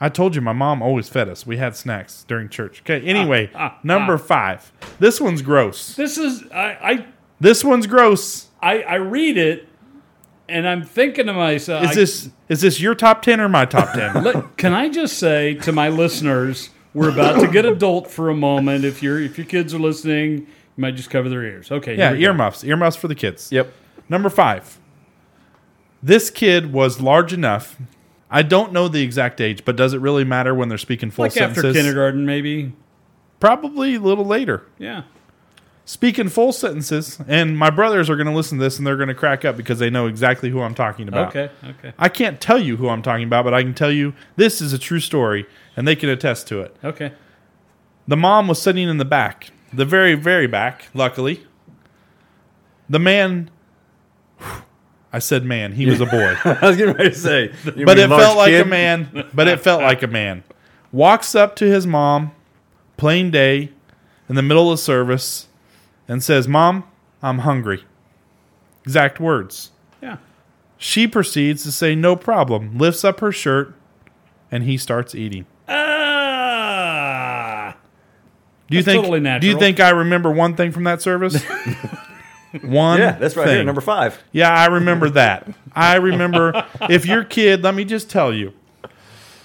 I 0.00 0.08
told 0.08 0.34
you 0.34 0.40
my 0.40 0.52
mom 0.52 0.82
always 0.82 1.08
fed 1.08 1.28
us. 1.28 1.46
We 1.46 1.56
had 1.56 1.74
snacks 1.74 2.24
during 2.28 2.48
church. 2.48 2.82
Okay. 2.82 3.04
Anyway, 3.04 3.50
ah, 3.54 3.78
number 3.82 4.14
ah. 4.14 4.18
five. 4.18 4.72
This 4.98 5.20
one's 5.20 5.42
gross. 5.42 5.96
This 5.96 6.18
is 6.18 6.44
I 6.52 6.78
I 6.82 7.06
This 7.40 7.64
one's 7.64 7.86
gross. 7.86 8.48
I 8.62 8.82
I, 8.82 8.92
I 8.92 8.94
read 8.96 9.36
it, 9.36 9.68
and 10.48 10.68
I'm 10.68 10.84
thinking 10.84 11.26
to 11.26 11.32
myself, 11.32 11.84
Is 11.84 11.90
I- 11.90 11.94
this 11.94 12.30
is 12.48 12.60
this 12.60 12.80
your 12.80 12.94
top 12.94 13.22
ten 13.22 13.40
or 13.40 13.48
my 13.48 13.64
top 13.64 13.92
ten? 13.92 14.48
Can 14.56 14.72
I 14.72 14.88
just 14.88 15.18
say 15.18 15.54
to 15.54 15.72
my 15.72 15.88
listeners, 15.88 16.70
we're 16.94 17.10
about 17.10 17.40
to 17.40 17.48
get 17.48 17.64
adult 17.64 18.10
for 18.10 18.30
a 18.30 18.36
moment. 18.36 18.84
If 18.84 19.02
your 19.02 19.20
if 19.20 19.36
your 19.36 19.46
kids 19.46 19.74
are 19.74 19.78
listening, 19.78 20.38
you 20.38 20.46
might 20.76 20.94
just 20.94 21.10
cover 21.10 21.28
their 21.28 21.42
ears. 21.42 21.70
Okay. 21.70 21.96
here 21.96 22.04
yeah, 22.04 22.12
we 22.12 22.18
go. 22.18 22.24
earmuffs. 22.26 22.64
Earmuffs 22.64 22.96
for 22.96 23.08
the 23.08 23.14
kids. 23.14 23.50
Yep. 23.50 23.72
Number 24.08 24.30
five. 24.30 24.78
This 26.02 26.30
kid 26.30 26.72
was 26.72 27.00
large 27.00 27.32
enough. 27.32 27.76
I 28.30 28.42
don't 28.42 28.72
know 28.72 28.88
the 28.88 29.02
exact 29.02 29.40
age, 29.40 29.64
but 29.64 29.76
does 29.76 29.94
it 29.94 30.00
really 30.00 30.24
matter 30.24 30.54
when 30.54 30.68
they're 30.68 30.78
speaking 30.78 31.10
full 31.10 31.24
Like 31.24 31.36
after 31.36 31.54
sentences? 31.62 31.76
kindergarten, 31.76 32.26
maybe. 32.26 32.72
Probably 33.40 33.94
a 33.94 34.00
little 34.00 34.24
later. 34.24 34.64
Yeah. 34.78 35.02
Speaking 35.84 36.28
full 36.28 36.52
sentences, 36.52 37.18
and 37.26 37.56
my 37.56 37.70
brothers 37.70 38.10
are 38.10 38.16
going 38.16 38.26
to 38.26 38.34
listen 38.34 38.58
to 38.58 38.64
this 38.64 38.76
and 38.76 38.86
they're 38.86 38.96
going 38.96 39.08
to 39.08 39.14
crack 39.14 39.46
up 39.46 39.56
because 39.56 39.78
they 39.78 39.88
know 39.88 40.06
exactly 40.06 40.50
who 40.50 40.60
I'm 40.60 40.74
talking 40.74 41.08
about. 41.08 41.34
Okay. 41.34 41.50
Okay. 41.64 41.94
I 41.98 42.10
can't 42.10 42.38
tell 42.42 42.58
you 42.58 42.76
who 42.76 42.90
I'm 42.90 43.00
talking 43.00 43.24
about, 43.24 43.44
but 43.44 43.54
I 43.54 43.62
can 43.62 43.72
tell 43.72 43.90
you 43.90 44.12
this 44.36 44.60
is 44.60 44.74
a 44.74 44.78
true 44.78 45.00
story, 45.00 45.46
and 45.76 45.88
they 45.88 45.96
can 45.96 46.10
attest 46.10 46.46
to 46.48 46.60
it. 46.60 46.76
Okay. 46.84 47.12
The 48.06 48.18
mom 48.18 48.48
was 48.48 48.60
sitting 48.60 48.86
in 48.86 48.98
the 48.98 49.06
back, 49.06 49.50
the 49.72 49.86
very, 49.86 50.14
very 50.14 50.46
back, 50.46 50.88
luckily. 50.92 51.46
The 52.90 52.98
man, 52.98 53.50
I 55.12 55.20
said 55.20 55.44
man, 55.44 55.72
he 55.72 55.86
was 55.86 56.00
a 56.00 56.06
boy. 56.06 56.36
I 56.44 56.66
was 56.66 56.76
getting 56.76 56.94
ready 56.94 57.10
to 57.10 57.16
say, 57.16 57.52
but 57.64 57.98
it 57.98 58.08
large 58.08 58.22
felt 58.22 58.36
like 58.36 58.50
kid? 58.50 58.66
a 58.66 58.68
man. 58.68 59.28
But 59.32 59.48
it 59.48 59.60
felt 59.60 59.82
like 59.82 60.02
a 60.02 60.06
man. 60.06 60.44
Walks 60.92 61.34
up 61.34 61.56
to 61.56 61.66
his 61.66 61.86
mom, 61.86 62.32
plain 62.96 63.30
day, 63.30 63.70
in 64.28 64.34
the 64.34 64.42
middle 64.42 64.70
of 64.70 64.78
service, 64.78 65.48
and 66.06 66.22
says, 66.22 66.46
Mom, 66.46 66.84
I'm 67.22 67.40
hungry. 67.40 67.84
Exact 68.84 69.20
words. 69.20 69.70
Yeah. 70.02 70.18
She 70.76 71.06
proceeds 71.06 71.62
to 71.64 71.72
say, 71.72 71.94
No 71.94 72.16
problem, 72.16 72.78
lifts 72.78 73.04
up 73.04 73.20
her 73.20 73.32
shirt, 73.32 73.74
and 74.50 74.64
he 74.64 74.76
starts 74.76 75.14
eating. 75.14 75.46
Ah. 75.68 77.76
Do 78.68 78.76
you 78.76 78.82
That's 78.82 78.94
think? 78.94 79.06
totally 79.06 79.38
Do 79.40 79.46
you 79.46 79.58
think 79.58 79.80
I 79.80 79.90
remember 79.90 80.30
one 80.30 80.54
thing 80.54 80.72
from 80.72 80.84
that 80.84 81.00
service? 81.00 81.42
one. 82.62 82.98
Yeah, 82.98 83.12
that's 83.12 83.36
right 83.36 83.46
thing. 83.46 83.56
here, 83.56 83.64
number 83.64 83.80
five. 83.80 84.22
Yeah, 84.32 84.50
I 84.52 84.66
remember 84.66 85.10
that. 85.10 85.48
I 85.72 85.96
remember 85.96 86.66
if 86.82 87.06
your 87.06 87.24
kid, 87.24 87.62
let 87.62 87.74
me 87.74 87.84
just 87.84 88.08
tell 88.10 88.32
you, 88.32 88.52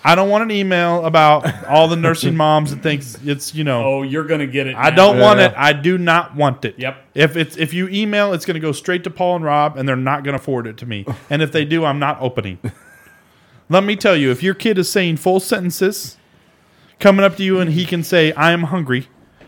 I 0.05 0.15
don't 0.15 0.29
want 0.29 0.43
an 0.43 0.51
email 0.51 1.05
about 1.05 1.65
all 1.65 1.87
the 1.87 1.95
nursing 1.95 2.35
moms 2.35 2.71
that 2.71 2.83
thinks 2.83 3.17
it's, 3.23 3.55
you 3.55 3.63
know, 3.63 3.83
Oh, 3.85 4.01
you're 4.03 4.25
gonna 4.25 4.47
get 4.47 4.67
it. 4.67 4.75
I 4.75 4.89
now. 4.89 4.95
don't 4.97 5.19
want 5.19 5.39
Yeah. 5.39 5.47
it. 5.47 5.53
I 5.55 5.71
do 5.73 5.97
not 5.97 6.35
want 6.35 6.65
it. 6.65 6.75
Yep. 6.77 6.97
If 7.15 7.37
it's 7.37 7.55
if 7.57 7.73
you 7.73 7.87
email, 7.87 8.33
it's 8.33 8.45
going 8.45 8.55
to 8.55 8.59
go 8.59 8.71
straight 8.73 9.03
to 9.05 9.09
Paul 9.09 9.37
and 9.37 9.45
Rob, 9.45 9.77
and 9.77 9.87
they're 9.87 9.95
not 9.95 10.23
going 10.25 10.37
to 10.37 10.43
forward 10.43 10.67
it 10.67 10.77
to 10.79 10.85
me. 10.85 11.05
And 11.29 11.41
if 11.41 11.51
they 11.53 11.63
do, 11.63 11.85
I'm 11.85 11.99
not 11.99 12.17
opening. 12.19 12.59
Let 13.69 13.83
me 13.85 13.95
tell 13.95 14.15
you, 14.17 14.29
if 14.29 14.43
your 14.43 14.53
kid 14.53 14.77
is 14.77 14.89
saying 14.89 15.17
full 15.17 15.39
sentences, 15.39 16.17
coming 16.99 17.23
up 17.23 17.37
to 17.37 17.43
you 17.43 17.59
and 17.59 17.71
he 17.71 17.85
can 17.85 18.03
say, 18.03 18.33
"I 18.33 18.51
am 18.51 18.63
hungry," 18.63 19.07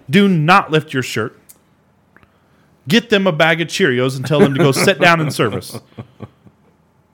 do 0.10 0.28
not 0.30 0.72
lift 0.72 0.94
your 0.94 1.04
shirt. 1.04 1.38
Get 2.88 3.10
them 3.10 3.26
a 3.28 3.32
bag 3.32 3.62
of 3.62 3.68
Cheerios 3.68 4.16
and 4.16 4.26
tell 4.26 4.40
them 4.40 4.54
to 4.54 4.60
go 4.60 4.72
sit 4.72 5.00
down 5.00 5.20
in 5.20 5.32
service. 5.32 5.80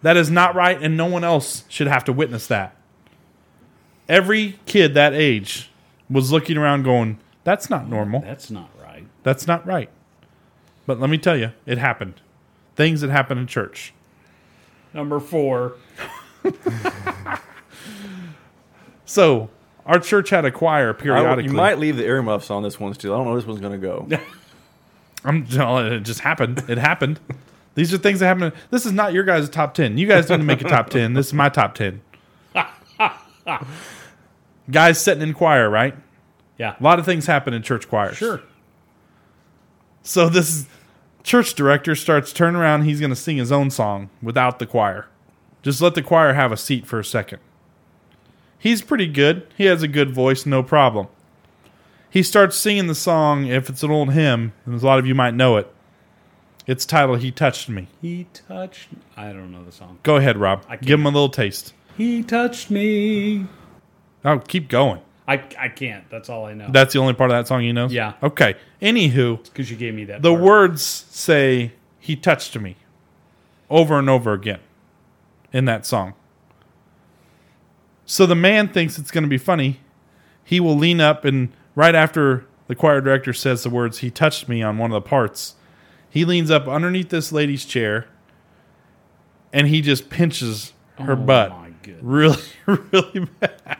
That 0.01 0.17
is 0.17 0.29
not 0.29 0.55
right, 0.55 0.81
and 0.81 0.97
no 0.97 1.05
one 1.05 1.23
else 1.23 1.63
should 1.69 1.87
have 1.87 2.03
to 2.05 2.13
witness 2.13 2.47
that. 2.47 2.75
Every 4.09 4.59
kid 4.65 4.93
that 4.95 5.13
age 5.13 5.69
was 6.09 6.31
looking 6.31 6.57
around 6.57 6.83
going, 6.83 7.19
That's 7.43 7.69
not 7.69 7.87
normal. 7.87 8.21
That's 8.21 8.51
not 8.51 8.69
right. 8.81 9.05
That's 9.23 9.47
not 9.47 9.65
right. 9.65 9.89
But 10.85 10.99
let 10.99 11.09
me 11.09 11.17
tell 11.17 11.37
you, 11.37 11.51
it 11.65 11.77
happened. 11.77 12.15
Things 12.75 13.01
that 13.01 13.09
happen 13.09 13.37
in 13.37 13.47
church. 13.47 13.93
Number 14.93 15.19
four. 15.19 15.75
So, 19.11 19.49
our 19.85 19.99
church 19.99 20.29
had 20.29 20.45
a 20.45 20.51
choir 20.51 20.91
I, 20.91 20.93
periodically. 20.93 21.43
you 21.43 21.53
might 21.53 21.77
leave 21.77 21.97
the 21.97 22.05
earmuffs 22.05 22.49
on 22.49 22.63
this 22.63 22.79
one 22.79 22.93
still. 22.93 23.13
I 23.13 23.17
don't 23.17 23.25
know 23.25 23.31
where 23.31 23.41
this 23.41 23.45
one's 23.45 23.59
going 23.59 23.73
to 23.73 23.85
go. 23.85 24.07
I'm, 25.23 25.45
it 25.49 25.99
just 26.01 26.21
happened. 26.21 26.63
It 26.67 26.77
happened. 26.77 27.19
These 27.75 27.93
are 27.93 27.97
things 27.97 28.19
that 28.19 28.25
happen. 28.25 28.51
This 28.69 28.85
is 28.85 28.91
not 28.91 29.13
your 29.13 29.23
guys' 29.23 29.49
top 29.49 29.73
10. 29.73 29.97
You 29.97 30.07
guys 30.07 30.25
didn't 30.25 30.45
make 30.45 30.61
a 30.61 30.67
top 30.67 30.89
10. 30.89 31.13
This 31.13 31.27
is 31.27 31.33
my 31.33 31.49
top 31.49 31.75
10. 31.75 32.01
guys 34.71 34.99
sitting 35.01 35.23
in 35.23 35.33
choir, 35.33 35.69
right? 35.69 35.95
Yeah. 36.57 36.75
A 36.79 36.83
lot 36.83 36.99
of 36.99 37.05
things 37.05 37.27
happen 37.27 37.53
in 37.53 37.61
church 37.61 37.87
choirs. 37.87 38.17
Sure. 38.17 38.41
So 40.03 40.27
this 40.27 40.67
church 41.23 41.53
director 41.53 41.95
starts 41.95 42.33
turning 42.33 42.59
around. 42.59 42.83
He's 42.83 42.99
going 42.99 43.11
to 43.11 43.15
sing 43.15 43.37
his 43.37 43.51
own 43.51 43.69
song 43.69 44.09
without 44.21 44.59
the 44.59 44.65
choir. 44.65 45.07
Just 45.61 45.81
let 45.81 45.95
the 45.95 46.01
choir 46.01 46.33
have 46.33 46.51
a 46.51 46.57
seat 46.57 46.85
for 46.85 46.99
a 46.99 47.05
second. 47.05 47.39
He's 48.57 48.81
pretty 48.81 49.07
good. 49.07 49.47
He 49.57 49.65
has 49.65 49.81
a 49.81 49.87
good 49.87 50.11
voice, 50.11 50.45
no 50.45 50.61
problem. 50.61 51.07
He 52.11 52.21
starts 52.23 52.55
singing 52.57 52.85
the 52.87 52.93
song. 52.95 53.47
If 53.47 53.69
it's 53.69 53.81
an 53.83 53.89
old 53.89 54.11
hymn, 54.13 54.51
and 54.65 54.79
a 54.79 54.85
lot 54.85 54.99
of 54.99 55.07
you 55.07 55.15
might 55.15 55.33
know 55.33 55.57
it. 55.57 55.73
It's 56.67 56.85
titled 56.85 57.19
"He 57.21 57.31
Touched 57.31 57.69
Me." 57.69 57.87
He 58.01 58.27
touched. 58.33 58.89
I 59.17 59.31
don't 59.33 59.51
know 59.51 59.63
the 59.63 59.71
song. 59.71 59.97
Go 60.03 60.17
ahead, 60.17 60.37
Rob. 60.37 60.63
can't. 60.67 60.81
Give 60.81 60.99
him 60.99 61.05
a 61.05 61.09
little 61.09 61.29
taste. 61.29 61.73
He 61.97 62.21
touched 62.21 62.69
me. 62.69 63.47
Oh, 64.23 64.37
keep 64.39 64.67
going. 64.69 64.99
I, 65.27 65.41
I 65.57 65.69
can't. 65.69 66.09
That's 66.09 66.29
all 66.29 66.45
I 66.45 66.53
know. 66.53 66.67
That's 66.69 66.93
the 66.93 66.99
only 66.99 67.13
part 67.13 67.31
of 67.31 67.35
that 67.37 67.47
song 67.47 67.63
you 67.63 67.73
know. 67.73 67.87
Yeah. 67.87 68.13
Okay. 68.21 68.55
Anywho, 68.81 69.43
Because 69.45 69.71
you 69.71 69.77
gave 69.77 69.93
me 69.95 70.03
that. 70.05 70.21
the 70.21 70.31
part. 70.31 70.43
words 70.43 70.83
say 70.83 71.71
he 71.99 72.15
touched 72.15 72.57
me 72.59 72.75
over 73.69 73.97
and 73.97 74.09
over 74.09 74.33
again 74.33 74.59
in 75.53 75.63
that 75.65 75.85
song 75.85 76.13
so 78.05 78.25
the 78.25 78.35
man 78.35 78.67
thinks 78.67 78.97
it's 78.97 79.11
going 79.11 79.23
to 79.23 79.29
be 79.29 79.37
funny 79.37 79.79
he 80.43 80.59
will 80.59 80.75
lean 80.75 80.99
up 80.99 81.23
and 81.23 81.49
right 81.75 81.95
after 81.95 82.45
the 82.67 82.75
choir 82.75 83.01
director 83.01 83.33
says 83.33 83.63
the 83.63 83.69
words 83.69 83.99
he 83.99 84.09
touched 84.09 84.47
me 84.49 84.61
on 84.61 84.77
one 84.77 84.91
of 84.91 84.95
the 85.03 85.07
parts 85.07 85.55
he 86.09 86.25
leans 86.25 86.49
up 86.51 86.67
underneath 86.67 87.09
this 87.09 87.31
lady's 87.31 87.65
chair 87.65 88.07
and 89.53 89.67
he 89.67 89.81
just 89.81 90.09
pinches 90.09 90.73
her 90.99 91.13
Oh 91.13 91.15
butt. 91.15 91.53
really 92.01 92.37
really 92.65 93.27
bad. 93.39 93.77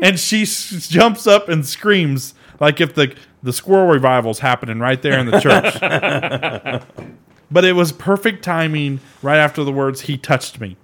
And 0.00 0.18
she 0.18 0.42
s- 0.42 0.88
jumps 0.88 1.26
up 1.26 1.48
and 1.48 1.66
screams 1.66 2.34
like 2.60 2.80
if 2.80 2.94
the 2.94 3.14
the 3.42 3.52
squirrel 3.52 3.88
revival's 3.88 4.38
happening 4.38 4.78
right 4.78 5.00
there 5.02 5.18
in 5.18 5.26
the 5.26 5.40
church. 5.40 6.82
But 7.50 7.66
it 7.66 7.74
was 7.74 7.92
perfect 7.92 8.42
timing 8.42 9.00
right 9.20 9.36
after 9.36 9.62
the 9.62 9.72
words 9.72 10.00
he 10.00 10.16
touched 10.16 10.58
me. 10.58 10.78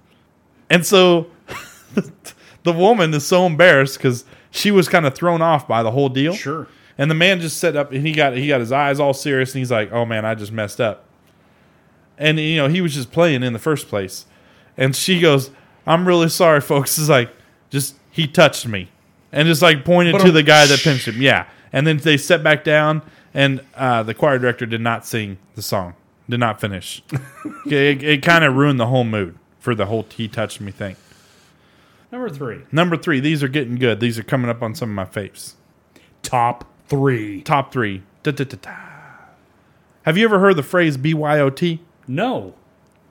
And 0.69 0.85
so 0.85 1.25
the 2.63 2.71
woman 2.71 3.11
is 3.15 3.25
so 3.25 3.47
embarrassed 3.47 3.97
because 3.97 4.23
she 4.51 4.71
was 4.71 4.87
kind 4.89 5.05
of 5.05 5.13
thrown 5.15 5.41
off 5.41 5.67
by 5.67 5.83
the 5.83 5.91
whole 5.91 6.09
deal. 6.09 6.33
Sure. 6.33 6.67
and 6.97 7.09
the 7.09 7.15
man 7.15 7.39
just 7.39 7.57
set 7.57 7.75
up 7.75 7.91
and 7.91 8.05
he 8.05 8.11
got 8.13 8.35
he 8.35 8.47
got 8.47 8.59
his 8.59 8.71
eyes 8.71 8.99
all 8.99 9.13
serious 9.13 9.53
and 9.53 9.59
he's 9.59 9.71
like 9.71 9.91
oh 9.91 10.05
man 10.05 10.25
i 10.25 10.35
just 10.35 10.51
messed 10.51 10.81
up. 10.81 11.05
And 12.17 12.39
you 12.39 12.57
know 12.57 12.67
he 12.67 12.81
was 12.81 12.93
just 12.93 13.11
playing 13.11 13.43
in 13.43 13.53
the 13.53 13.59
first 13.59 13.87
place. 13.87 14.25
And 14.77 14.95
she 14.95 15.19
goes 15.19 15.51
i'm 15.87 16.07
really 16.07 16.29
sorry 16.29 16.61
folks. 16.61 16.97
It's 16.97 17.09
like 17.09 17.29
just 17.69 17.95
he 18.11 18.27
touched 18.27 18.67
me. 18.67 18.89
And 19.31 19.47
just 19.47 19.61
like 19.61 19.85
pointed 19.85 20.13
But 20.13 20.19
to 20.19 20.23
I'm- 20.25 20.33
the 20.33 20.43
guy 20.43 20.65
that 20.65 20.79
pinched 20.79 21.07
him. 21.07 21.21
Yeah. 21.21 21.45
And 21.71 21.85
then 21.85 21.97
they 21.97 22.17
set 22.17 22.43
back 22.43 22.63
down 22.63 23.03
and 23.33 23.61
uh, 23.75 24.01
the 24.01 24.15
choir 24.15 24.39
director 24.39 24.65
did 24.65 24.81
not 24.81 25.05
sing 25.05 25.37
the 25.55 25.61
song 25.61 25.93
did 26.27 26.39
not 26.39 26.59
finish. 26.59 27.01
It, 27.65 28.01
it 28.03 28.23
kind 28.23 28.43
of 28.43 28.55
ruined 28.55 28.79
the 28.79 28.87
whole 28.87 29.03
mood 29.03 29.37
for 29.59 29.75
the 29.75 29.85
whole 29.85 30.05
he 30.15 30.27
touched 30.27 30.59
me 30.59 30.71
thing 30.71 30.95
Number 32.11 32.29
three. 32.29 32.61
number 32.71 32.97
three 32.97 33.19
these 33.19 33.43
are 33.43 33.47
getting 33.47 33.75
good 33.75 33.99
these 33.99 34.17
are 34.17 34.23
coming 34.23 34.49
up 34.49 34.61
on 34.63 34.73
some 34.75 34.89
of 34.89 34.95
my 34.95 35.05
faves 35.05 35.53
Top 36.23 36.65
three. 36.87 37.41
top 37.43 37.71
three 37.71 38.01
Da-da-da-da. 38.23 38.75
have 40.03 40.17
you 40.17 40.25
ever 40.25 40.39
heard 40.39 40.55
the 40.55 40.63
phrase 40.63 40.97
byot 40.97 41.79
No. 42.07 42.55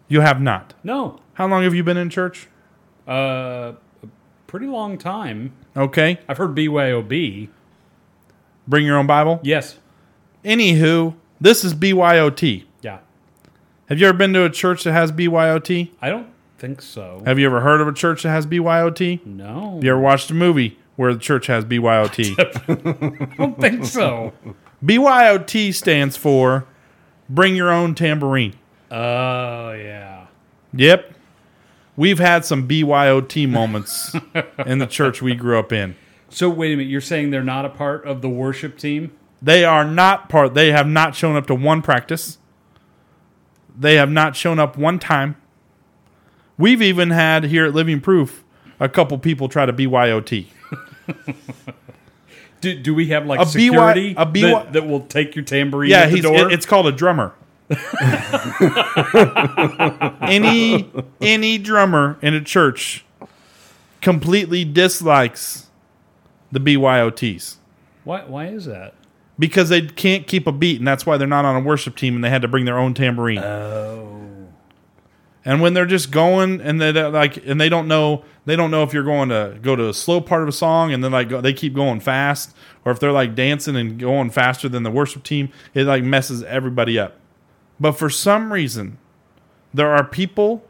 you 0.09 0.21
have 0.21 0.41
not 0.41 0.75
No. 0.83 1.21
how 1.35 1.47
long 1.47 1.63
have 1.63 1.75
you 1.75 1.85
been 1.85 1.97
in 1.97 2.11
church 2.11 2.49
Uh, 3.09 3.73
a 4.03 4.07
pretty 4.47 4.67
long 4.67 4.99
time. 4.99 5.53
okay 5.77 6.19
I've 6.29 6.39
heard 6.39 6.55
BYOB. 6.55 7.49
bring 8.67 8.85
your 8.85 8.99
own 8.99 9.07
bible 9.07 9.39
Yes. 9.45 9.79
anywho 10.45 11.15
this 11.41 11.65
is 11.65 11.73
byot 11.73 12.43
Yeah. 12.83 12.99
have 13.89 13.99
you 14.01 14.09
ever 14.09 14.19
been 14.19 14.33
to 14.35 14.45
a 14.45 14.51
church 14.51 14.83
that 14.85 14.93
has 14.93 15.13
byot 15.13 15.71
I 16.03 16.11
don't 16.11 16.27
think 16.59 16.83
so. 16.83 17.23
have 17.25 17.39
you 17.39 17.47
ever 17.47 17.61
heard 17.61 17.81
of 17.81 17.89
a 17.89 17.93
church 17.93 18.23
that 18.25 18.31
has 18.31 18.47
byot 18.47 19.25
No. 19.27 19.79
you 19.83 19.91
ever 19.91 20.01
watched 20.01 20.31
a 20.31 20.35
movie 20.35 20.79
where 20.97 21.13
the 21.15 21.21
church 21.21 21.47
has 21.47 21.65
byot 21.65 22.19
I 22.69 23.29
don't 23.37 23.61
think 23.61 23.85
so. 23.85 24.33
byot 24.83 25.75
stands 25.75 26.17
for 26.17 26.67
bring 27.29 27.55
your 27.57 27.71
own 27.71 27.95
tambourine 27.95 28.55
Oh, 28.91 29.73
yeah. 29.73 30.27
Yep. 30.73 31.13
we've 31.97 32.19
had 32.19 32.45
some 32.47 32.67
BYOT 32.67 33.47
moments 33.49 34.15
in 34.65 34.79
the 34.79 34.87
church 34.87 35.21
we 35.21 35.35
grew 35.35 35.59
up 35.59 35.73
in. 35.75 35.95
So 36.31 36.49
wait 36.49 36.73
a 36.73 36.77
minute, 36.77 36.91
you're 36.91 37.01
saying 37.03 37.31
they're 37.31 37.43
not 37.45 37.67
a 37.67 37.69
part 37.69 38.07
of 38.07 38.23
the 38.23 38.31
worship 38.31 38.79
team? 38.79 39.13
They 39.43 39.63
are 39.65 39.85
not 39.85 40.29
part. 40.31 40.55
They 40.55 40.73
have 40.73 40.87
not 40.87 41.15
shown 41.15 41.37
up 41.37 41.47
to 41.49 41.55
one 41.55 41.83
practice. 41.83 42.39
They 43.79 43.97
have 43.97 44.11
not 44.11 44.35
shown 44.37 44.59
up 44.59 44.79
one 44.79 44.99
time. 44.99 45.37
We've 46.59 46.83
even 46.83 47.11
had 47.11 47.45
here 47.45 47.65
at 47.65 47.73
Living 47.75 48.01
Proof 48.01 48.45
a 48.81 48.89
couple 48.89 49.17
people 49.19 49.49
try 49.49 49.65
to 49.67 49.73
BYOT. 49.73 50.47
Do, 52.61 52.75
do 52.77 52.93
we 52.93 53.07
have 53.07 53.25
like 53.25 53.39
A 53.39 53.45
BY 53.45 53.51
security 53.51 54.15
a 54.19 54.27
BY 54.27 54.41
that, 54.41 54.73
that 54.73 54.87
will 54.89 55.03
take 55.03 55.37
your 55.37 55.45
tambourine 55.45 55.91
Yeah, 55.93 56.01
at 56.01 56.11
the 56.11 56.17
he's, 56.17 56.25
door? 56.25 56.35
it- 56.35 56.53
it's 56.53 56.67
called 56.67 56.89
a 56.89 56.93
drummer. 56.93 57.33
any 60.23 60.91
any 61.21 61.59
drummer 61.59 62.19
in 62.23 62.35
a 62.35 62.41
church 62.41 63.05
completely 64.01 64.65
dislikes 64.65 65.67
the 66.51 66.59
BYOTs 66.59 67.57
why, 68.05 68.25
why 68.25 68.47
is 68.47 68.65
that? 68.65 68.95
because 69.39 69.69
they 69.69 69.83
can't 69.83 70.27
keep 70.27 70.47
a 70.47 70.53
beat, 70.53 70.79
and 70.79 70.89
that's 70.89 71.05
why 71.07 71.17
they're 71.19 71.29
not 71.29 71.45
on 71.45 71.57
a 71.57 71.61
worship 71.61 71.95
team, 71.95 72.15
and 72.17 72.25
they 72.25 72.31
had 72.31 72.43
to 72.43 72.49
bring 72.49 72.65
their 72.65 72.79
own 72.79 72.95
tambourine. 72.95 73.39
Oh. 73.39 74.38
And 75.49 75.63
when 75.63 75.73
they're 75.73 75.87
just 75.87 76.11
going 76.11 76.61
and 76.61 76.79
they 76.79 76.93
like 76.93 77.39
and 77.47 77.59
they 77.59 77.71
don't 77.71 77.89
know 77.89 78.23
they 78.45 78.55
don't 78.55 78.71
know 78.71 78.83
if 78.83 78.93
you're 78.93 79.03
going 79.03 79.31
to 79.31 79.59
go 79.63 79.75
to 79.75 79.89
a 79.89 79.95
slow 79.95 80.21
part 80.21 80.43
of 80.43 80.49
a 80.49 80.53
song 80.53 80.93
and 80.93 81.03
then 81.03 81.11
like 81.11 81.31
go, 81.31 81.41
they 81.41 81.55
keep 81.55 81.73
going 81.73 82.01
fast 82.01 82.55
or 82.85 82.93
if 82.93 83.01
they're 83.01 83.13
like 83.13 83.35
dancing 83.35 83.75
and 83.75 83.99
going 83.99 84.29
faster 84.29 84.69
than 84.69 84.83
the 84.83 84.91
worship 84.91 85.23
team, 85.23 85.49
it 85.73 85.85
like 85.85 86.05
messes 86.05 86.43
everybody 86.43 86.99
up. 86.99 87.15
But 87.81 87.93
for 87.93 88.11
some 88.11 88.53
reason, 88.53 88.99
there 89.73 89.91
are 89.91 90.05
people 90.05 90.67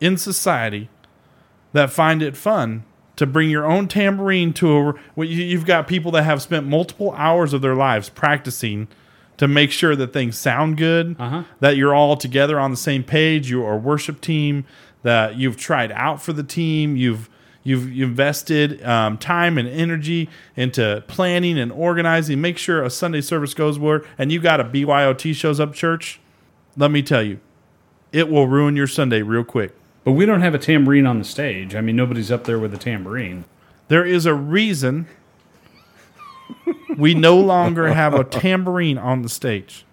in 0.00 0.16
society 0.16 0.88
that 1.74 1.90
find 1.90 2.22
it 2.22 2.34
fun 2.34 2.84
to 3.16 3.26
bring 3.26 3.50
your 3.50 3.66
own 3.66 3.86
tambourine 3.86 4.54
to 4.54 4.96
a. 5.14 5.24
You've 5.26 5.66
got 5.66 5.86
people 5.86 6.10
that 6.12 6.22
have 6.22 6.40
spent 6.40 6.66
multiple 6.66 7.12
hours 7.18 7.52
of 7.52 7.60
their 7.60 7.74
lives 7.74 8.08
practicing 8.08 8.88
to 9.38 9.48
make 9.48 9.70
sure 9.72 9.96
that 9.96 10.12
things 10.12 10.38
sound 10.38 10.76
good, 10.76 11.16
Uh-huh. 11.18 11.42
that 11.60 11.76
you're 11.76 11.94
all 11.94 12.16
together 12.16 12.60
on 12.60 12.70
the 12.70 12.76
same 12.76 13.02
page. 13.02 13.50
You 13.50 13.64
are 13.64 13.74
a 13.74 13.78
worship 13.78 14.20
team 14.20 14.64
that 15.02 15.36
you've 15.36 15.56
tried 15.56 15.90
out 15.92 16.22
for 16.22 16.32
the 16.32 16.42
team. 16.44 16.96
You've 16.96 17.28
you've 17.64 17.96
invested 17.96 18.82
um, 18.84 19.16
time 19.18 19.56
and 19.56 19.68
energy 19.68 20.28
into 20.56 21.02
planning 21.06 21.58
and 21.60 21.70
organizing. 21.70 22.40
Make 22.40 22.58
sure 22.58 22.82
a 22.82 22.90
Sunday 22.90 23.20
service 23.20 23.54
goes 23.54 23.78
where, 23.78 24.02
and 24.18 24.32
you 24.32 24.40
got 24.40 24.58
a 24.60 24.64
BYOT 24.64 25.32
shows 25.34 25.60
up 25.60 25.72
church. 25.72 26.18
Let 26.76 26.90
me 26.90 27.02
tell 27.02 27.22
you, 27.22 27.38
it 28.10 28.28
will 28.28 28.48
ruin 28.48 28.74
your 28.74 28.88
Sunday 28.88 29.22
real 29.22 29.44
quick. 29.44 29.74
But 30.02 30.12
we 30.12 30.26
don't 30.26 30.40
have 30.40 30.54
a 30.54 30.58
tambourine 30.58 31.06
on 31.06 31.18
the 31.20 31.24
stage. 31.24 31.76
I 31.76 31.80
mean, 31.82 31.94
nobody's 31.94 32.32
up 32.32 32.44
there 32.44 32.58
with 32.58 32.74
a 32.74 32.78
tambourine. 32.78 33.44
There 33.86 34.04
is 34.04 34.26
a 34.26 34.34
reason 34.34 35.06
we 36.96 37.14
no 37.14 37.38
longer 37.38 37.92
have 37.92 38.14
a 38.14 38.24
tambourine 38.24 38.98
on 38.98 39.22
the 39.22 39.28
stage. 39.28 39.84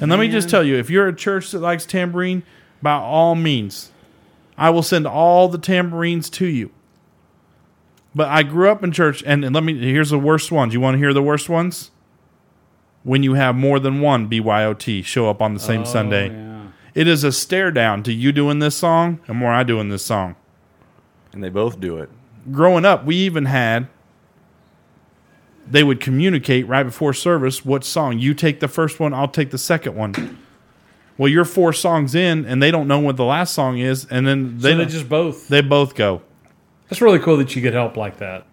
and 0.00 0.10
let 0.10 0.18
me 0.18 0.28
just 0.28 0.48
tell 0.48 0.62
you 0.62 0.76
if 0.76 0.90
you're 0.90 1.08
a 1.08 1.14
church 1.14 1.50
that 1.50 1.60
likes 1.60 1.86
tambourine, 1.86 2.42
by 2.82 2.92
all 2.92 3.34
means, 3.34 3.90
I 4.56 4.70
will 4.70 4.82
send 4.82 5.06
all 5.06 5.48
the 5.48 5.58
tambourines 5.58 6.30
to 6.30 6.46
you. 6.46 6.70
But 8.14 8.28
I 8.28 8.42
grew 8.42 8.70
up 8.70 8.82
in 8.82 8.92
church, 8.92 9.22
and, 9.26 9.44
and 9.44 9.54
let 9.54 9.62
me 9.62 9.78
here's 9.78 10.10
the 10.10 10.18
worst 10.18 10.50
ones. 10.50 10.72
You 10.72 10.80
want 10.80 10.94
to 10.94 10.98
hear 10.98 11.12
the 11.12 11.22
worst 11.22 11.48
ones? 11.48 11.90
When 13.02 13.22
you 13.22 13.34
have 13.34 13.54
more 13.54 13.78
than 13.78 14.00
one 14.00 14.28
BYOT 14.28 15.04
show 15.04 15.28
up 15.28 15.42
on 15.42 15.54
the 15.54 15.60
same 15.60 15.82
oh, 15.82 15.84
Sunday. 15.84 16.30
Oh, 16.30 16.32
yeah. 16.32 16.66
It 16.94 17.06
is 17.06 17.24
a 17.24 17.30
stare 17.30 17.70
down 17.70 18.02
to 18.04 18.12
you 18.12 18.32
doing 18.32 18.58
this 18.58 18.74
song 18.74 19.20
and 19.28 19.36
more 19.36 19.52
I 19.52 19.64
doing 19.64 19.90
this 19.90 20.02
song 20.02 20.34
And 21.32 21.44
they 21.44 21.50
both 21.50 21.78
do 21.78 21.98
it. 21.98 22.08
growing 22.50 22.86
up, 22.86 23.04
we 23.04 23.16
even 23.16 23.44
had 23.44 23.88
they 25.70 25.82
would 25.84 26.00
communicate 26.00 26.66
right 26.66 26.82
before 26.84 27.12
service 27.12 27.64
what 27.64 27.84
song 27.84 28.18
you 28.18 28.34
take 28.34 28.60
the 28.60 28.68
first 28.68 29.00
one, 29.00 29.12
I'll 29.12 29.28
take 29.28 29.50
the 29.50 29.58
second 29.58 29.94
one. 29.94 30.38
Well, 31.18 31.28
you're 31.28 31.44
four 31.46 31.72
songs 31.72 32.14
in, 32.14 32.44
and 32.44 32.62
they 32.62 32.70
don't 32.70 32.86
know 32.86 32.98
what 32.98 33.16
the 33.16 33.24
last 33.24 33.54
song 33.54 33.78
is, 33.78 34.06
and 34.10 34.26
then 34.26 34.58
they 34.58 34.72
So 34.72 34.78
they 34.78 34.84
just 34.86 35.08
both. 35.08 35.48
they 35.48 35.62
both 35.62 35.94
go. 35.94 36.22
That's 36.88 37.00
really 37.00 37.18
cool 37.18 37.36
that 37.38 37.56
you 37.56 37.62
get 37.62 37.72
help 37.72 37.96
like 37.96 38.18
that. 38.18 38.46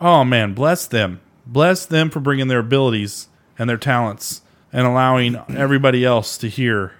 Oh 0.00 0.24
man, 0.24 0.54
bless 0.54 0.86
them, 0.86 1.20
bless 1.46 1.84
them 1.84 2.10
for 2.10 2.20
bringing 2.20 2.48
their 2.48 2.60
abilities 2.60 3.28
and 3.58 3.68
their 3.68 3.76
talents 3.76 4.42
and 4.72 4.86
allowing 4.86 5.36
everybody 5.48 6.04
else 6.04 6.38
to 6.38 6.48
hear 6.48 6.92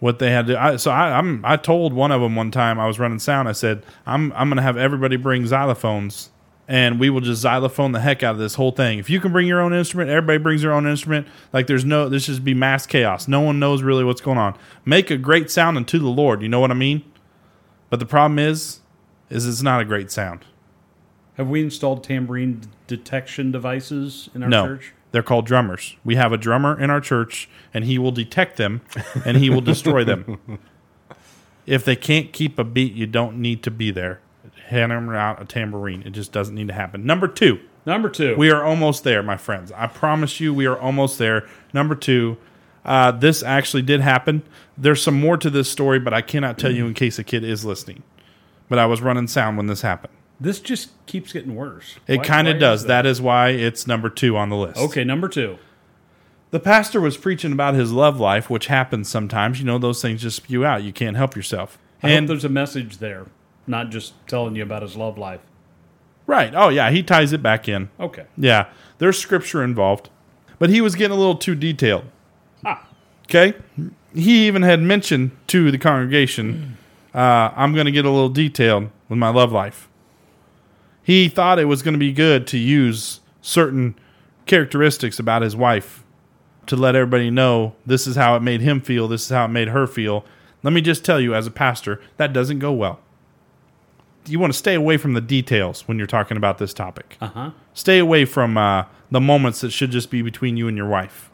what 0.00 0.18
they 0.18 0.30
had 0.30 0.46
to. 0.48 0.60
I, 0.60 0.76
so 0.76 0.90
I, 0.90 1.16
I'm 1.16 1.44
I 1.44 1.56
told 1.56 1.92
one 1.92 2.10
of 2.12 2.20
them 2.20 2.34
one 2.36 2.50
time 2.50 2.78
I 2.80 2.86
was 2.86 2.98
running 2.98 3.18
sound. 3.18 3.48
I 3.48 3.52
said 3.52 3.84
I'm 4.06 4.32
I'm 4.32 4.48
going 4.48 4.56
to 4.56 4.62
have 4.62 4.76
everybody 4.76 5.16
bring 5.16 5.44
xylophones, 5.44 6.28
and 6.66 6.98
we 6.98 7.10
will 7.10 7.20
just 7.20 7.42
xylophone 7.42 7.92
the 7.92 8.00
heck 8.00 8.22
out 8.22 8.32
of 8.32 8.38
this 8.38 8.54
whole 8.54 8.70
thing. 8.70 8.98
If 8.98 9.10
you 9.10 9.20
can 9.20 9.32
bring 9.32 9.46
your 9.46 9.60
own 9.60 9.74
instrument, 9.74 10.10
everybody 10.10 10.38
brings 10.38 10.62
their 10.62 10.72
own 10.72 10.86
instrument. 10.86 11.26
Like 11.52 11.66
there's 11.66 11.84
no 11.84 12.08
this 12.08 12.26
just 12.26 12.44
be 12.44 12.54
mass 12.54 12.86
chaos. 12.86 13.28
No 13.28 13.40
one 13.40 13.58
knows 13.58 13.82
really 13.82 14.04
what's 14.04 14.20
going 14.20 14.38
on. 14.38 14.56
Make 14.84 15.10
a 15.10 15.16
great 15.16 15.50
sound 15.50 15.76
unto 15.76 15.98
the 15.98 16.08
Lord. 16.08 16.42
You 16.42 16.48
know 16.48 16.60
what 16.60 16.70
I 16.70 16.74
mean? 16.74 17.04
But 17.90 18.00
the 18.00 18.06
problem 18.06 18.38
is, 18.38 18.80
is 19.30 19.46
it's 19.46 19.62
not 19.62 19.80
a 19.80 19.84
great 19.84 20.10
sound. 20.10 20.44
Have 21.34 21.48
we 21.48 21.62
installed 21.62 22.04
tambourine 22.04 22.62
detection 22.86 23.50
devices 23.50 24.30
in 24.34 24.42
our 24.42 24.48
no, 24.48 24.66
church? 24.66 24.94
they're 25.10 25.22
called 25.22 25.46
drummers. 25.46 25.96
We 26.04 26.16
have 26.16 26.32
a 26.32 26.36
drummer 26.36 26.80
in 26.80 26.90
our 26.90 27.00
church, 27.00 27.48
and 27.72 27.84
he 27.84 27.98
will 27.98 28.12
detect 28.12 28.56
them, 28.56 28.82
and 29.24 29.36
he 29.36 29.50
will 29.50 29.60
destroy 29.60 30.04
them. 30.04 30.40
If 31.66 31.84
they 31.84 31.96
can't 31.96 32.32
keep 32.32 32.58
a 32.58 32.64
beat, 32.64 32.92
you 32.92 33.06
don't 33.06 33.38
need 33.38 33.62
to 33.62 33.70
be 33.70 33.90
there. 33.90 34.20
Hand 34.66 34.92
them 34.92 35.10
out 35.10 35.40
a 35.40 35.44
tambourine. 35.44 36.02
It 36.06 36.10
just 36.10 36.32
doesn't 36.32 36.54
need 36.54 36.68
to 36.68 36.74
happen. 36.74 37.04
Number 37.06 37.28
two, 37.28 37.60
Number 37.86 38.08
two. 38.08 38.34
we 38.36 38.50
are 38.50 38.62
almost 38.64 39.04
there, 39.04 39.22
my 39.22 39.36
friends. 39.36 39.72
I 39.72 39.86
promise 39.86 40.40
you, 40.40 40.52
we 40.54 40.66
are 40.66 40.78
almost 40.78 41.18
there. 41.18 41.46
Number 41.72 41.94
two, 41.94 42.36
uh, 42.84 43.10
this 43.12 43.42
actually 43.42 43.82
did 43.82 44.00
happen. 44.00 44.42
There's 44.76 45.02
some 45.02 45.18
more 45.18 45.36
to 45.36 45.50
this 45.50 45.70
story, 45.70 45.98
but 45.98 46.12
I 46.14 46.20
cannot 46.22 46.58
tell 46.58 46.70
you 46.72 46.86
in 46.86 46.94
case 46.94 47.18
a 47.18 47.24
kid 47.24 47.44
is 47.44 47.64
listening. 47.64 48.02
But 48.68 48.78
I 48.78 48.86
was 48.86 49.00
running 49.02 49.26
sound 49.28 49.56
when 49.56 49.66
this 49.66 49.82
happened. 49.82 50.12
this 50.40 50.60
just 50.60 50.90
keeps 51.06 51.32
getting 51.32 51.54
worse. 51.54 51.96
It 52.06 52.18
Why- 52.18 52.24
kind 52.24 52.46
why 52.46 52.50
of 52.52 52.56
is 52.56 52.60
does. 52.60 52.84
that 52.86 53.06
is 53.06 53.20
why 53.22 53.50
it's 53.50 53.86
number 53.86 54.08
two 54.10 54.36
on 54.36 54.48
the 54.48 54.56
list. 54.56 54.78
Okay, 54.78 55.04
number 55.04 55.28
two. 55.28 55.58
The 56.50 56.60
pastor 56.60 57.00
was 57.00 57.16
preaching 57.16 57.52
about 57.52 57.74
his 57.74 57.92
love 57.92 58.18
life, 58.20 58.48
which 58.48 58.66
happens 58.66 59.08
sometimes. 59.08 59.58
You 59.60 59.66
know, 59.66 59.78
those 59.78 60.00
things 60.02 60.22
just 60.22 60.36
spew 60.36 60.64
out. 60.64 60.82
You 60.82 60.92
can't 60.92 61.16
help 61.16 61.34
yourself. 61.36 61.78
I 62.02 62.08
hope 62.08 62.18
And 62.18 62.28
there's 62.28 62.44
a 62.44 62.48
message 62.48 62.98
there, 62.98 63.26
not 63.66 63.90
just 63.90 64.14
telling 64.26 64.56
you 64.56 64.62
about 64.62 64.82
his 64.82 64.96
love 64.96 65.18
life. 65.18 65.40
right, 66.26 66.54
oh 66.54 66.68
yeah, 66.68 66.90
he 66.90 67.02
ties 67.02 67.32
it 67.32 67.42
back 67.42 67.68
in. 67.68 67.88
Okay. 67.98 68.26
Yeah, 68.36 68.66
there's 68.98 69.18
scripture 69.18 69.62
involved, 69.62 70.10
but 70.58 70.70
he 70.70 70.80
was 70.80 70.94
getting 70.94 71.16
a 71.16 71.18
little 71.18 71.36
too 71.36 71.54
detailed. 71.54 72.04
Ah. 72.64 72.86
Okay, 73.26 73.54
he 74.14 74.46
even 74.46 74.62
had 74.62 74.80
mentioned 74.80 75.32
to 75.48 75.70
the 75.70 75.78
congregation, 75.78 76.76
uh, 77.14 77.50
"I'm 77.56 77.74
going 77.74 77.86
to 77.86 77.92
get 77.92 78.04
a 78.04 78.10
little 78.10 78.28
detailed 78.28 78.90
with 79.08 79.18
my 79.18 79.30
love 79.30 79.52
life." 79.52 79.88
He 81.02 81.28
thought 81.28 81.58
it 81.58 81.66
was 81.66 81.82
going 81.82 81.92
to 81.94 81.98
be 81.98 82.12
good 82.12 82.46
to 82.48 82.58
use 82.58 83.20
certain 83.42 83.94
characteristics 84.46 85.18
about 85.18 85.42
his 85.42 85.54
wife 85.54 86.02
to 86.66 86.76
let 86.76 86.96
everybody 86.96 87.30
know 87.30 87.74
this 87.84 88.06
is 88.06 88.16
how 88.16 88.36
it 88.36 88.40
made 88.40 88.62
him 88.62 88.80
feel, 88.80 89.06
this 89.06 89.24
is 89.24 89.28
how 89.28 89.44
it 89.44 89.48
made 89.48 89.68
her 89.68 89.86
feel. 89.86 90.24
Let 90.62 90.72
me 90.72 90.80
just 90.80 91.04
tell 91.04 91.20
you, 91.20 91.34
as 91.34 91.46
a 91.46 91.50
pastor, 91.50 92.00
that 92.16 92.32
doesn't 92.32 92.58
go 92.58 92.72
well. 92.72 93.00
You 94.26 94.38
want 94.38 94.52
to 94.52 94.58
stay 94.58 94.74
away 94.74 94.96
from 94.96 95.12
the 95.14 95.20
details 95.20 95.86
when 95.86 95.98
you're 95.98 96.06
talking 96.06 96.36
about 96.36 96.58
this 96.58 96.72
topic 96.72 97.16
Uh 97.20 97.26
huh. 97.28 97.50
stay 97.74 97.98
away 97.98 98.24
from 98.24 98.56
uh, 98.56 98.84
the 99.10 99.20
moments 99.20 99.60
that 99.60 99.70
should 99.70 99.90
just 99.90 100.10
be 100.10 100.22
between 100.22 100.56
you 100.56 100.66
and 100.68 100.76
your 100.76 100.88
wife. 100.88 101.30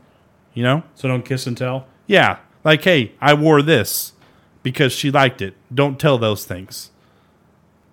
You 0.55 0.63
know? 0.65 0.83
So 0.95 1.07
don't 1.09 1.25
kiss 1.25 1.47
and 1.47 1.57
tell. 1.57 1.87
Yeah. 2.07 2.39
Like, 2.65 2.83
hey, 2.83 3.13
I 3.21 3.35
wore 3.35 3.63
this 3.63 4.13
because 4.63 4.93
she 4.93 5.11
liked 5.11 5.41
it. 5.41 5.55
Don't 5.73 5.99
tell 5.99 6.19
those 6.19 6.45
things. 6.45 6.91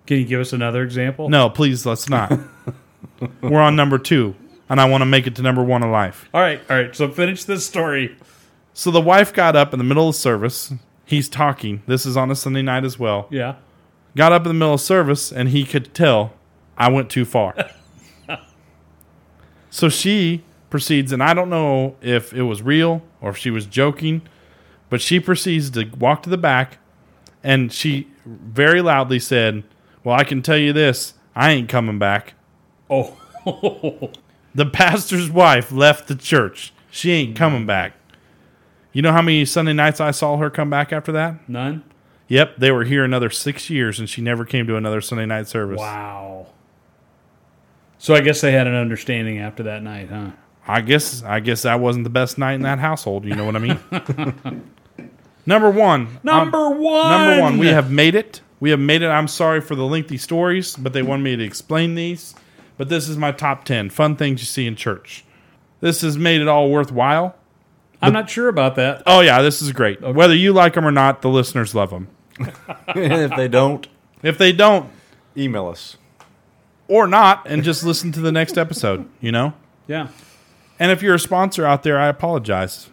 Can 0.06 0.18
you 0.18 0.24
give 0.24 0.40
us 0.40 0.52
another 0.52 0.82
example? 0.82 1.28
No, 1.28 1.48
please, 1.48 1.86
let's 1.86 2.08
not. 2.08 2.32
We're 3.42 3.60
on 3.60 3.76
number 3.76 3.98
two, 3.98 4.34
and 4.68 4.80
I 4.80 4.86
want 4.86 5.02
to 5.02 5.06
make 5.06 5.26
it 5.26 5.36
to 5.36 5.42
number 5.42 5.62
one 5.62 5.82
of 5.82 5.90
life. 5.90 6.28
All 6.34 6.40
right. 6.40 6.60
All 6.68 6.76
right. 6.76 6.94
So 6.96 7.08
finish 7.10 7.44
this 7.44 7.64
story. 7.66 8.16
So 8.74 8.90
the 8.90 9.00
wife 9.00 9.32
got 9.32 9.54
up 9.54 9.72
in 9.72 9.78
the 9.78 9.84
middle 9.84 10.08
of 10.08 10.14
service. 10.16 10.72
He's 11.04 11.28
talking. 11.28 11.82
This 11.86 12.04
is 12.06 12.16
on 12.16 12.30
a 12.30 12.34
Sunday 12.34 12.62
night 12.62 12.84
as 12.84 12.98
well. 12.98 13.28
Yeah. 13.30 13.54
Got 14.18 14.32
up 14.32 14.42
in 14.42 14.48
the 14.48 14.54
middle 14.54 14.74
of 14.74 14.80
service, 14.80 15.30
and 15.30 15.50
he 15.50 15.62
could 15.62 15.94
tell 15.94 16.32
I 16.76 16.90
went 16.90 17.08
too 17.08 17.24
far. 17.24 17.54
so 19.70 19.88
she 19.88 20.42
proceeds, 20.70 21.12
and 21.12 21.22
I 21.22 21.34
don't 21.34 21.48
know 21.48 21.94
if 22.02 22.32
it 22.32 22.42
was 22.42 22.60
real 22.60 23.02
or 23.20 23.30
if 23.30 23.36
she 23.36 23.52
was 23.52 23.64
joking, 23.64 24.22
but 24.90 25.00
she 25.00 25.20
proceeds 25.20 25.70
to 25.70 25.84
walk 26.00 26.24
to 26.24 26.30
the 26.30 26.36
back, 26.36 26.78
and 27.44 27.72
she 27.72 28.08
very 28.26 28.82
loudly 28.82 29.20
said, 29.20 29.62
Well, 30.02 30.16
I 30.16 30.24
can 30.24 30.42
tell 30.42 30.58
you 30.58 30.72
this 30.72 31.14
I 31.36 31.52
ain't 31.52 31.68
coming 31.68 32.00
back. 32.00 32.34
Oh. 32.90 33.16
The 34.54 34.66
pastor's 34.66 35.30
wife 35.30 35.70
left 35.70 36.08
the 36.08 36.16
church. 36.16 36.72
She 36.90 37.12
ain't 37.12 37.36
coming 37.36 37.66
back. 37.66 37.92
You 38.92 39.02
know 39.02 39.12
how 39.12 39.22
many 39.22 39.44
Sunday 39.44 39.74
nights 39.74 40.00
I 40.00 40.10
saw 40.10 40.36
her 40.38 40.50
come 40.50 40.70
back 40.70 40.92
after 40.92 41.12
that? 41.12 41.48
None. 41.48 41.84
Yep, 42.28 42.56
they 42.58 42.70
were 42.70 42.84
here 42.84 43.04
another 43.04 43.30
six 43.30 43.70
years, 43.70 43.98
and 43.98 44.08
she 44.08 44.20
never 44.20 44.44
came 44.44 44.66
to 44.66 44.76
another 44.76 45.00
Sunday 45.00 45.24
night 45.26 45.48
service. 45.48 45.78
Wow. 45.78 46.46
So 47.96 48.14
I 48.14 48.20
guess 48.20 48.40
they 48.42 48.52
had 48.52 48.66
an 48.66 48.74
understanding 48.74 49.38
after 49.38 49.64
that 49.64 49.82
night, 49.82 50.10
huh? 50.10 50.30
I 50.66 50.82
guess 50.82 51.22
I 51.22 51.40
guess 51.40 51.62
that 51.62 51.80
wasn't 51.80 52.04
the 52.04 52.10
best 52.10 52.36
night 52.36 52.54
in 52.54 52.62
that 52.62 52.78
household. 52.78 53.24
You 53.24 53.34
know 53.34 53.46
what 53.46 53.56
I 53.56 53.58
mean? 53.58 53.80
number 55.46 55.70
one. 55.70 56.20
Number 56.22 56.58
um, 56.58 56.78
one. 56.78 57.10
Number 57.10 57.42
one. 57.42 57.58
We 57.58 57.68
have 57.68 57.90
made 57.90 58.14
it. 58.14 58.42
We 58.60 58.70
have 58.70 58.78
made 58.78 59.00
it. 59.00 59.08
I'm 59.08 59.28
sorry 59.28 59.62
for 59.62 59.74
the 59.74 59.86
lengthy 59.86 60.18
stories, 60.18 60.76
but 60.76 60.92
they 60.92 61.02
wanted 61.02 61.22
me 61.22 61.36
to 61.36 61.44
explain 61.44 61.94
these. 61.94 62.34
But 62.76 62.90
this 62.90 63.08
is 63.08 63.16
my 63.16 63.32
top 63.32 63.64
ten 63.64 63.88
fun 63.88 64.16
things 64.16 64.40
you 64.40 64.46
see 64.46 64.66
in 64.66 64.76
church. 64.76 65.24
This 65.80 66.02
has 66.02 66.18
made 66.18 66.42
it 66.42 66.48
all 66.48 66.70
worthwhile. 66.70 67.34
I'm 68.02 68.12
not 68.12 68.30
sure 68.30 68.48
about 68.48 68.76
that. 68.76 69.02
Oh 69.06 69.20
yeah, 69.20 69.40
this 69.40 69.62
is 69.62 69.72
great. 69.72 70.02
Whether 70.02 70.34
you 70.34 70.52
like 70.52 70.74
them 70.74 70.84
or 70.84 70.92
not, 70.92 71.22
the 71.22 71.30
listeners 71.30 71.74
love 71.74 71.90
them. 71.90 72.08
And 72.38 72.52
if 73.12 73.30
they 73.36 73.48
don't, 73.48 73.86
If 74.22 74.38
they 74.38 74.52
don't 74.52 74.90
email 75.36 75.68
us. 75.68 75.96
or 76.88 77.06
not, 77.06 77.46
and 77.46 77.62
just 77.62 77.84
listen 77.84 78.12
to 78.12 78.20
the 78.20 78.32
next 78.32 78.56
episode, 78.56 79.08
you 79.20 79.30
know. 79.32 79.52
Yeah. 79.86 80.08
And 80.78 80.90
if 80.92 81.02
you're 81.02 81.14
a 81.14 81.18
sponsor 81.20 81.64
out 81.66 81.82
there, 81.82 81.98
I 81.98 82.06
apologize. 82.08 82.88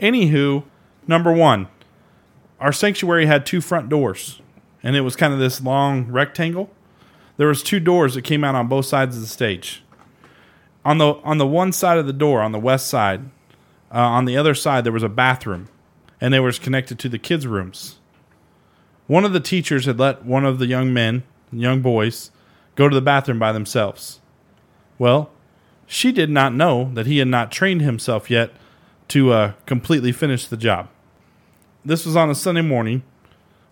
Anywho, 0.00 0.64
number 1.06 1.32
one, 1.32 1.68
our 2.60 2.72
sanctuary 2.72 3.26
had 3.26 3.44
two 3.44 3.60
front 3.60 3.88
doors, 3.88 4.40
and 4.82 4.96
it 4.96 5.00
was 5.02 5.16
kind 5.16 5.32
of 5.32 5.38
this 5.38 5.60
long 5.60 6.06
rectangle. 6.10 6.70
There 7.36 7.48
was 7.48 7.62
two 7.62 7.80
doors 7.80 8.14
that 8.14 8.22
came 8.22 8.44
out 8.44 8.54
on 8.54 8.68
both 8.68 8.86
sides 8.86 9.16
of 9.16 9.22
the 9.22 9.28
stage. 9.28 9.82
On 10.84 10.98
the 10.98 11.14
on 11.24 11.38
the 11.38 11.46
one 11.46 11.72
side 11.72 11.98
of 11.98 12.06
the 12.06 12.12
door, 12.12 12.40
on 12.42 12.52
the 12.52 12.58
west 12.60 12.86
side, 12.88 13.22
uh, 13.92 13.98
on 13.98 14.24
the 14.26 14.36
other 14.36 14.54
side, 14.54 14.84
there 14.84 14.92
was 14.92 15.02
a 15.02 15.08
bathroom, 15.08 15.68
and 16.20 16.32
they 16.32 16.40
was 16.40 16.58
connected 16.58 16.98
to 17.00 17.08
the 17.08 17.18
kids' 17.18 17.46
rooms. 17.46 17.98
One 19.06 19.24
of 19.24 19.32
the 19.32 19.40
teachers 19.40 19.86
had 19.86 19.98
let 19.98 20.24
one 20.24 20.44
of 20.44 20.58
the 20.58 20.66
young 20.66 20.92
men, 20.92 21.24
young 21.52 21.82
boys, 21.82 22.30
go 22.74 22.88
to 22.88 22.94
the 22.94 23.02
bathroom 23.02 23.38
by 23.38 23.52
themselves. 23.52 24.20
Well, 24.98 25.30
she 25.86 26.12
did 26.12 26.30
not 26.30 26.54
know 26.54 26.90
that 26.94 27.06
he 27.06 27.18
had 27.18 27.28
not 27.28 27.52
trained 27.52 27.82
himself 27.82 28.30
yet 28.30 28.52
to 29.08 29.32
uh, 29.32 29.52
completely 29.66 30.12
finish 30.12 30.46
the 30.46 30.56
job. 30.56 30.88
This 31.84 32.06
was 32.06 32.16
on 32.16 32.30
a 32.30 32.34
Sunday 32.34 32.62
morning, 32.62 33.02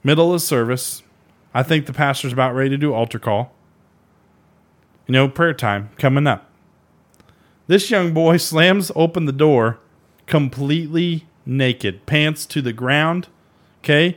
middle 0.04 0.34
of 0.34 0.42
service. 0.42 1.02
I 1.54 1.62
think 1.62 1.86
the 1.86 1.92
pastor's 1.92 2.32
about 2.32 2.54
ready 2.54 2.70
to 2.70 2.76
do 2.76 2.92
altar 2.92 3.18
call. 3.18 3.52
You 5.06 5.12
know, 5.12 5.28
prayer 5.28 5.54
time 5.54 5.90
coming 5.98 6.26
up. 6.26 6.48
This 7.66 7.90
young 7.90 8.12
boy 8.12 8.36
slams 8.38 8.92
open 8.94 9.24
the 9.24 9.32
door 9.32 9.78
completely 10.26 11.26
naked, 11.46 12.04
pants 12.06 12.46
to 12.46 12.62
the 12.62 12.72
ground, 12.72 13.28
okay? 13.80 14.16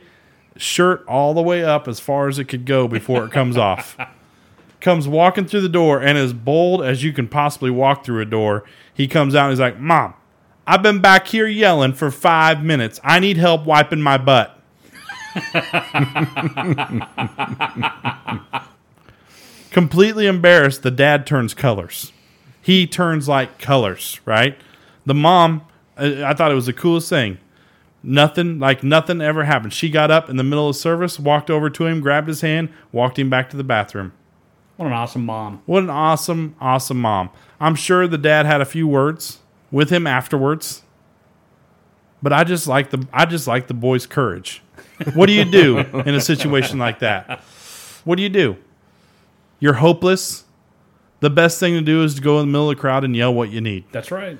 Shirt 0.58 1.04
all 1.06 1.34
the 1.34 1.42
way 1.42 1.64
up 1.64 1.88
as 1.88 2.00
far 2.00 2.28
as 2.28 2.38
it 2.38 2.44
could 2.44 2.64
go 2.64 2.88
before 2.88 3.24
it 3.24 3.32
comes 3.32 3.56
off 3.56 3.96
comes 4.80 5.08
walking 5.08 5.46
through 5.46 5.62
the 5.62 5.68
door 5.68 6.00
and 6.00 6.16
as 6.16 6.32
bold 6.32 6.82
as 6.82 7.02
you 7.02 7.12
can 7.12 7.26
possibly 7.26 7.70
walk 7.70 8.04
through 8.04 8.20
a 8.20 8.24
door, 8.24 8.64
he 8.94 9.08
comes 9.08 9.34
out 9.34 9.44
and 9.44 9.52
he's 9.52 9.60
like, 9.60 9.80
Mom, 9.80 10.14
I've 10.66 10.82
been 10.82 11.00
back 11.00 11.28
here 11.28 11.46
yelling 11.46 11.92
for 11.92 12.10
five 12.10 12.62
minutes. 12.62 13.00
I 13.02 13.20
need 13.20 13.36
help 13.36 13.64
wiping 13.64 14.00
my 14.00 14.18
butt. 14.18 14.52
Completely 19.70 20.26
embarrassed, 20.26 20.82
the 20.82 20.90
dad 20.90 21.26
turns 21.26 21.54
colors. 21.54 22.12
He 22.62 22.86
turns 22.86 23.28
like 23.28 23.58
colors, 23.58 24.20
right? 24.24 24.58
The 25.04 25.14
mom, 25.14 25.62
I 25.96 26.34
thought 26.34 26.50
it 26.50 26.54
was 26.54 26.66
the 26.66 26.72
coolest 26.72 27.08
thing. 27.08 27.38
Nothing, 28.08 28.60
like 28.60 28.84
nothing 28.84 29.20
ever 29.20 29.42
happened. 29.42 29.72
She 29.72 29.90
got 29.90 30.12
up 30.12 30.30
in 30.30 30.36
the 30.36 30.44
middle 30.44 30.68
of 30.68 30.76
service, 30.76 31.18
walked 31.18 31.50
over 31.50 31.68
to 31.68 31.86
him, 31.86 32.00
grabbed 32.00 32.28
his 32.28 32.40
hand, 32.40 32.68
walked 32.92 33.18
him 33.18 33.28
back 33.28 33.50
to 33.50 33.56
the 33.56 33.64
bathroom. 33.64 34.12
What 34.76 34.86
an 34.86 34.92
awesome 34.92 35.26
mom. 35.26 35.60
What 35.66 35.82
an 35.82 35.90
awesome, 35.90 36.54
awesome 36.60 37.00
mom. 37.00 37.30
I'm 37.58 37.74
sure 37.74 38.06
the 38.06 38.16
dad 38.16 38.46
had 38.46 38.60
a 38.60 38.64
few 38.64 38.86
words 38.86 39.40
with 39.72 39.90
him 39.90 40.06
afterwards. 40.06 40.84
But 42.22 42.32
I 42.32 42.44
just 42.44 42.68
like 42.68 42.90
the 42.90 43.08
I 43.12 43.26
just 43.26 43.48
like 43.48 43.66
the 43.66 43.74
boy's 43.74 44.06
courage. 44.06 44.62
What 45.14 45.26
do 45.26 45.32
you 45.32 45.44
do 45.44 45.78
in 45.78 46.14
a 46.14 46.20
situation 46.20 46.78
like 46.78 47.00
that? 47.00 47.40
What 48.04 48.16
do 48.16 48.22
you 48.22 48.28
do? 48.28 48.56
You're 49.58 49.74
hopeless. 49.74 50.44
The 51.18 51.30
best 51.30 51.58
thing 51.58 51.74
to 51.74 51.80
do 51.80 52.04
is 52.04 52.14
to 52.14 52.20
go 52.20 52.38
in 52.38 52.46
the 52.46 52.52
middle 52.52 52.70
of 52.70 52.76
the 52.76 52.80
crowd 52.80 53.02
and 53.02 53.16
yell 53.16 53.34
what 53.34 53.50
you 53.50 53.60
need. 53.60 53.84
That's 53.90 54.12
right. 54.12 54.38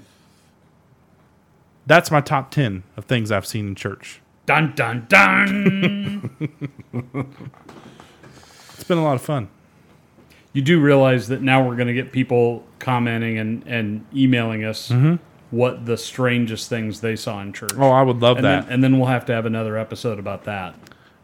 That's 1.86 2.10
my 2.10 2.20
top 2.20 2.50
10 2.50 2.82
of 2.96 3.04
things 3.04 3.30
I've 3.30 3.46
seen 3.46 3.68
in 3.68 3.74
church. 3.74 4.20
Dun 4.44 4.74
dun 4.74 5.06
dun. 5.08 6.30
It's 8.74 8.84
been 8.84 8.98
a 8.98 9.02
lot 9.04 9.16
of 9.16 9.22
fun. 9.22 9.48
you 10.52 10.62
do 10.62 10.80
realize 10.80 11.28
that 11.28 11.40
now 11.40 11.66
we're 11.66 11.76
going 11.76 11.88
to 11.88 11.94
get 11.94 12.12
people 12.12 12.62
commenting 12.78 13.38
and, 13.38 13.66
and 13.66 14.04
emailing 14.14 14.64
us 14.64 14.90
mm-hmm. 14.90 15.16
what 15.50 15.86
the 15.86 15.96
strangest 15.96 16.68
things 16.68 17.00
they 17.00 17.16
saw 17.16 17.40
in 17.40 17.52
church. 17.54 17.72
Oh, 17.76 17.90
I 17.90 18.02
would 18.02 18.20
love 18.20 18.36
and 18.36 18.44
that. 18.44 18.64
Then, 18.64 18.72
and 18.72 18.84
then 18.84 18.98
we'll 18.98 19.08
have 19.08 19.24
to 19.26 19.32
have 19.32 19.46
another 19.46 19.78
episode 19.78 20.18
about 20.18 20.44
that. 20.44 20.74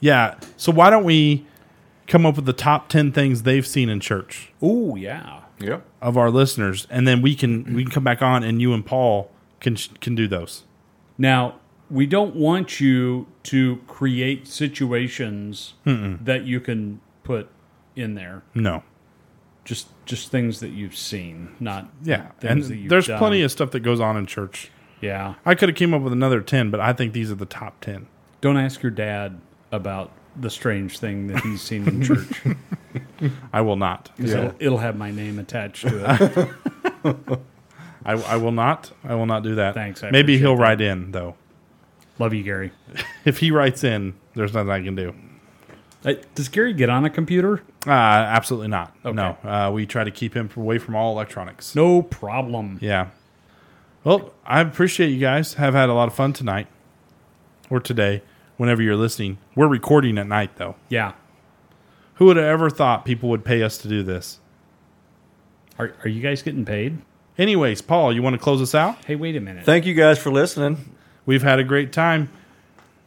yeah. 0.01 0.37
So 0.57 0.72
why 0.72 0.88
don't 0.90 1.05
we 1.05 1.46
come 2.09 2.25
up 2.25 2.37
with 2.37 2.46
the 2.46 2.53
top 2.55 2.88
10 2.88 3.12
things 3.12 3.42
they've 3.42 3.66
seen 3.66 3.88
in 3.90 4.01
church? 4.01 4.53
Oh 4.61 4.96
yeah. 4.96 5.40
Yep. 5.61 5.85
of 6.01 6.16
our 6.16 6.31
listeners, 6.31 6.88
and 6.90 7.07
then 7.07 7.22
we 7.22 7.37
can 7.37 7.75
we 7.75 7.85
can 7.85 7.92
come 7.92 8.03
back 8.03 8.20
on, 8.20 8.42
and 8.42 8.61
you 8.61 8.75
and 8.75 8.85
Paul 8.85 9.31
can 9.62 9.77
can 10.01 10.14
do 10.14 10.29
those. 10.29 10.64
Now 11.16 11.55
we 11.90 12.07
don't 12.07 12.35
want 12.37 12.81
you 12.81 13.27
to 13.44 13.77
create 13.87 14.46
situations 14.46 15.75
that 15.85 16.44
you 16.44 16.61
can 16.61 17.01
put 17.25 17.48
in 17.96 18.14
there. 18.14 18.42
No, 18.55 18.83
Just 19.64 19.88
just 20.07 20.31
things 20.31 20.61
that 20.61 20.70
you've 20.70 20.96
seen, 20.96 21.55
not 21.61 21.88
yeah, 22.03 22.31
things 22.40 22.68
that 22.68 22.77
you've 22.77 22.90
there's 22.90 23.07
done. 23.07 23.18
plenty 23.18 23.42
of 23.42 23.51
stuff 23.53 23.70
that 23.70 23.81
goes 23.81 24.01
on 24.01 24.16
in 24.16 24.27
church. 24.27 24.70
Yeah. 25.01 25.35
I 25.44 25.55
could 25.55 25.68
have 25.68 25.77
came 25.77 25.92
up 25.94 26.03
with 26.03 26.12
another 26.12 26.40
ten, 26.40 26.70
but 26.70 26.81
I 26.81 26.92
think 26.92 27.12
these 27.12 27.31
are 27.31 27.35
the 27.37 27.46
top 27.46 27.81
ten. 27.81 28.07
Don't 28.40 28.57
ask 28.57 28.83
your 28.83 28.90
dad 28.90 29.40
about 29.70 30.11
the 30.37 30.48
strange 30.51 30.98
thing 30.98 31.27
that 31.29 31.40
he's 31.42 31.61
seen 31.61 31.87
in 31.87 32.03
church. 32.03 32.42
I 33.53 33.61
will 33.61 33.77
not. 33.77 34.11
it'll, 34.18 34.55
it'll 34.59 34.79
have 34.79 34.96
my 34.96 35.11
name 35.11 35.38
attached 35.38 35.87
to 35.87 36.51
it. 37.05 37.38
I, 38.04 38.12
I 38.12 38.36
will 38.36 38.52
not. 38.52 38.90
I 39.04 39.14
will 39.14 39.26
not 39.26 39.42
do 39.42 39.54
that. 39.56 39.74
Thanks, 39.74 40.02
I 40.02 40.10
Maybe 40.10 40.38
he'll 40.38 40.56
that. 40.56 40.62
write 40.62 40.80
in 40.80 41.12
though. 41.12 41.36
Love 42.18 42.34
you, 42.34 42.42
Gary. 42.42 42.72
If 43.24 43.38
he 43.38 43.52
writes 43.52 43.84
in, 43.84 44.14
there's 44.34 44.52
nothing 44.52 44.70
I 44.70 44.82
can 44.82 44.96
do. 44.96 45.14
Uh, 46.04 46.14
does 46.34 46.48
Gary 46.48 46.72
get 46.72 46.90
on 46.90 47.04
a 47.04 47.10
computer? 47.10 47.62
Uh, 47.86 47.90
absolutely 47.92 48.66
not. 48.66 48.96
Okay. 49.04 49.14
No, 49.14 49.36
uh, 49.44 49.70
we 49.72 49.86
try 49.86 50.02
to 50.02 50.10
keep 50.10 50.34
him 50.34 50.50
away 50.56 50.78
from 50.78 50.96
all 50.96 51.12
electronics. 51.12 51.76
No 51.76 52.02
problem. 52.02 52.78
Yeah. 52.80 53.10
Well, 54.02 54.32
I 54.44 54.60
appreciate 54.60 55.10
you 55.10 55.20
guys. 55.20 55.54
Have 55.54 55.74
had 55.74 55.88
a 55.88 55.94
lot 55.94 56.08
of 56.08 56.14
fun 56.14 56.32
tonight 56.32 56.66
or 57.70 57.78
today, 57.78 58.22
whenever 58.56 58.82
you're 58.82 58.96
listening. 58.96 59.38
We're 59.54 59.68
recording 59.68 60.18
at 60.18 60.26
night 60.26 60.56
though. 60.56 60.74
Yeah. 60.88 61.12
Who 62.14 62.24
would 62.26 62.36
have 62.36 62.46
ever 62.46 62.68
thought 62.70 63.04
people 63.04 63.28
would 63.28 63.44
pay 63.44 63.62
us 63.62 63.78
to 63.78 63.88
do 63.88 64.02
this? 64.02 64.40
Are, 65.78 65.94
are 66.04 66.08
you 66.08 66.20
guys 66.20 66.42
getting 66.42 66.64
paid? 66.64 66.98
Anyways, 67.38 67.81
Paul, 67.83 68.12
you 68.12 68.23
want 68.23 68.35
to 68.35 68.38
close 68.38 68.61
us 68.61 68.75
out? 68.75 68.97
Hey, 69.07 69.14
wait 69.16 69.37
a 69.37 69.40
minute. 69.40 69.64
Thank 69.64 69.87
you 69.87 69.95
guys 69.95 70.18
for 70.18 70.31
listening. 70.31 70.95
We've 71.25 71.42
had 71.42 71.59
a 71.59 71.64
great 71.64 71.92
time. 71.92 72.31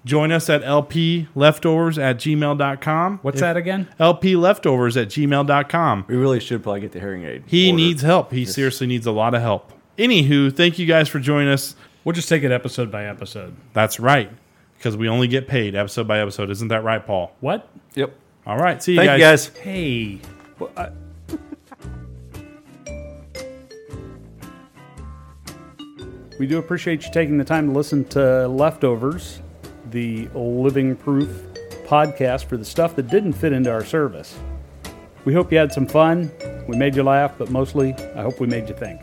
Join 0.04 0.32
us 0.32 0.50
at 0.50 0.62
lpleftovers 0.62 1.98
at 2.02 2.18
gmail.com. 2.18 3.20
What's 3.22 3.36
If- 3.38 3.42
that 3.42 3.58
again? 3.58 3.88
lpleftovers 4.00 5.02
at 5.02 5.08
gmail.com. 5.10 6.06
We 6.08 6.16
really 6.16 6.40
should 6.40 6.64
probably 6.64 6.82
get 6.82 6.92
the 6.92 7.00
hearing 7.00 7.24
aid. 7.26 7.44
He 7.48 7.68
ordered. 7.70 7.76
needs 7.78 8.02
help. 8.02 8.32
He 8.32 8.46
seriously 8.46 8.88
needs 8.88 9.06
a 9.06 9.12
lot 9.12 9.34
of 9.34 9.42
help. 9.42 9.74
Anywho, 9.98 10.56
thank 10.56 10.78
you 10.78 10.86
guys 10.86 11.08
for 11.08 11.20
joining 11.20 11.50
us. 11.50 11.76
We'll 12.04 12.14
just 12.14 12.30
take 12.30 12.44
it 12.44 12.52
episode 12.52 12.92
by 12.92 13.06
episode. 13.06 13.56
That's 13.74 14.00
right, 14.00 14.30
because 14.78 14.96
we 14.96 15.10
only 15.10 15.28
get 15.28 15.48
paid 15.48 15.74
episode 15.76 16.08
by 16.08 16.20
episode. 16.20 16.50
Isn't 16.52 16.68
that 16.68 16.84
right, 16.84 17.04
Paul? 17.06 17.32
What? 17.40 17.68
Yep. 17.96 18.14
All 18.46 18.58
right. 18.58 18.84
See 18.84 18.92
you 18.94 19.00
Thank 19.00 19.20
guys. 19.20 19.48
you 19.48 19.52
guys. 19.54 19.58
Hey. 19.64 20.20
Well, 20.60 20.70
I- 20.78 20.90
we 26.38 26.48
do 26.48 26.58
appreciate 26.58 27.06
you 27.06 27.12
taking 27.12 27.38
the 27.38 27.46
time 27.46 27.68
to 27.68 27.74
listen 27.74 28.06
to 28.06 28.48
Leftovers, 28.48 29.42
the 29.92 30.28
living 30.34 30.96
proof 30.96 31.30
podcast 31.86 32.46
for 32.46 32.58
the 32.58 32.66
stuff 32.66 32.96
that 32.96 33.08
didn't 33.08 33.34
fit 33.34 33.54
into 33.54 33.72
our 33.72 33.86
service. 33.86 34.38
We 35.24 35.34
hope 35.34 35.52
you 35.52 35.58
had 35.58 35.72
some 35.72 35.88
fun. 35.88 36.32
We 36.68 36.78
made 36.78 36.96
you 36.96 37.04
laugh, 37.04 37.34
but 37.38 37.50
mostly, 37.50 37.94
I 38.16 38.22
hope 38.22 38.40
we 38.40 38.48
made 38.48 38.68
you 38.68 38.76
think. 38.76 39.02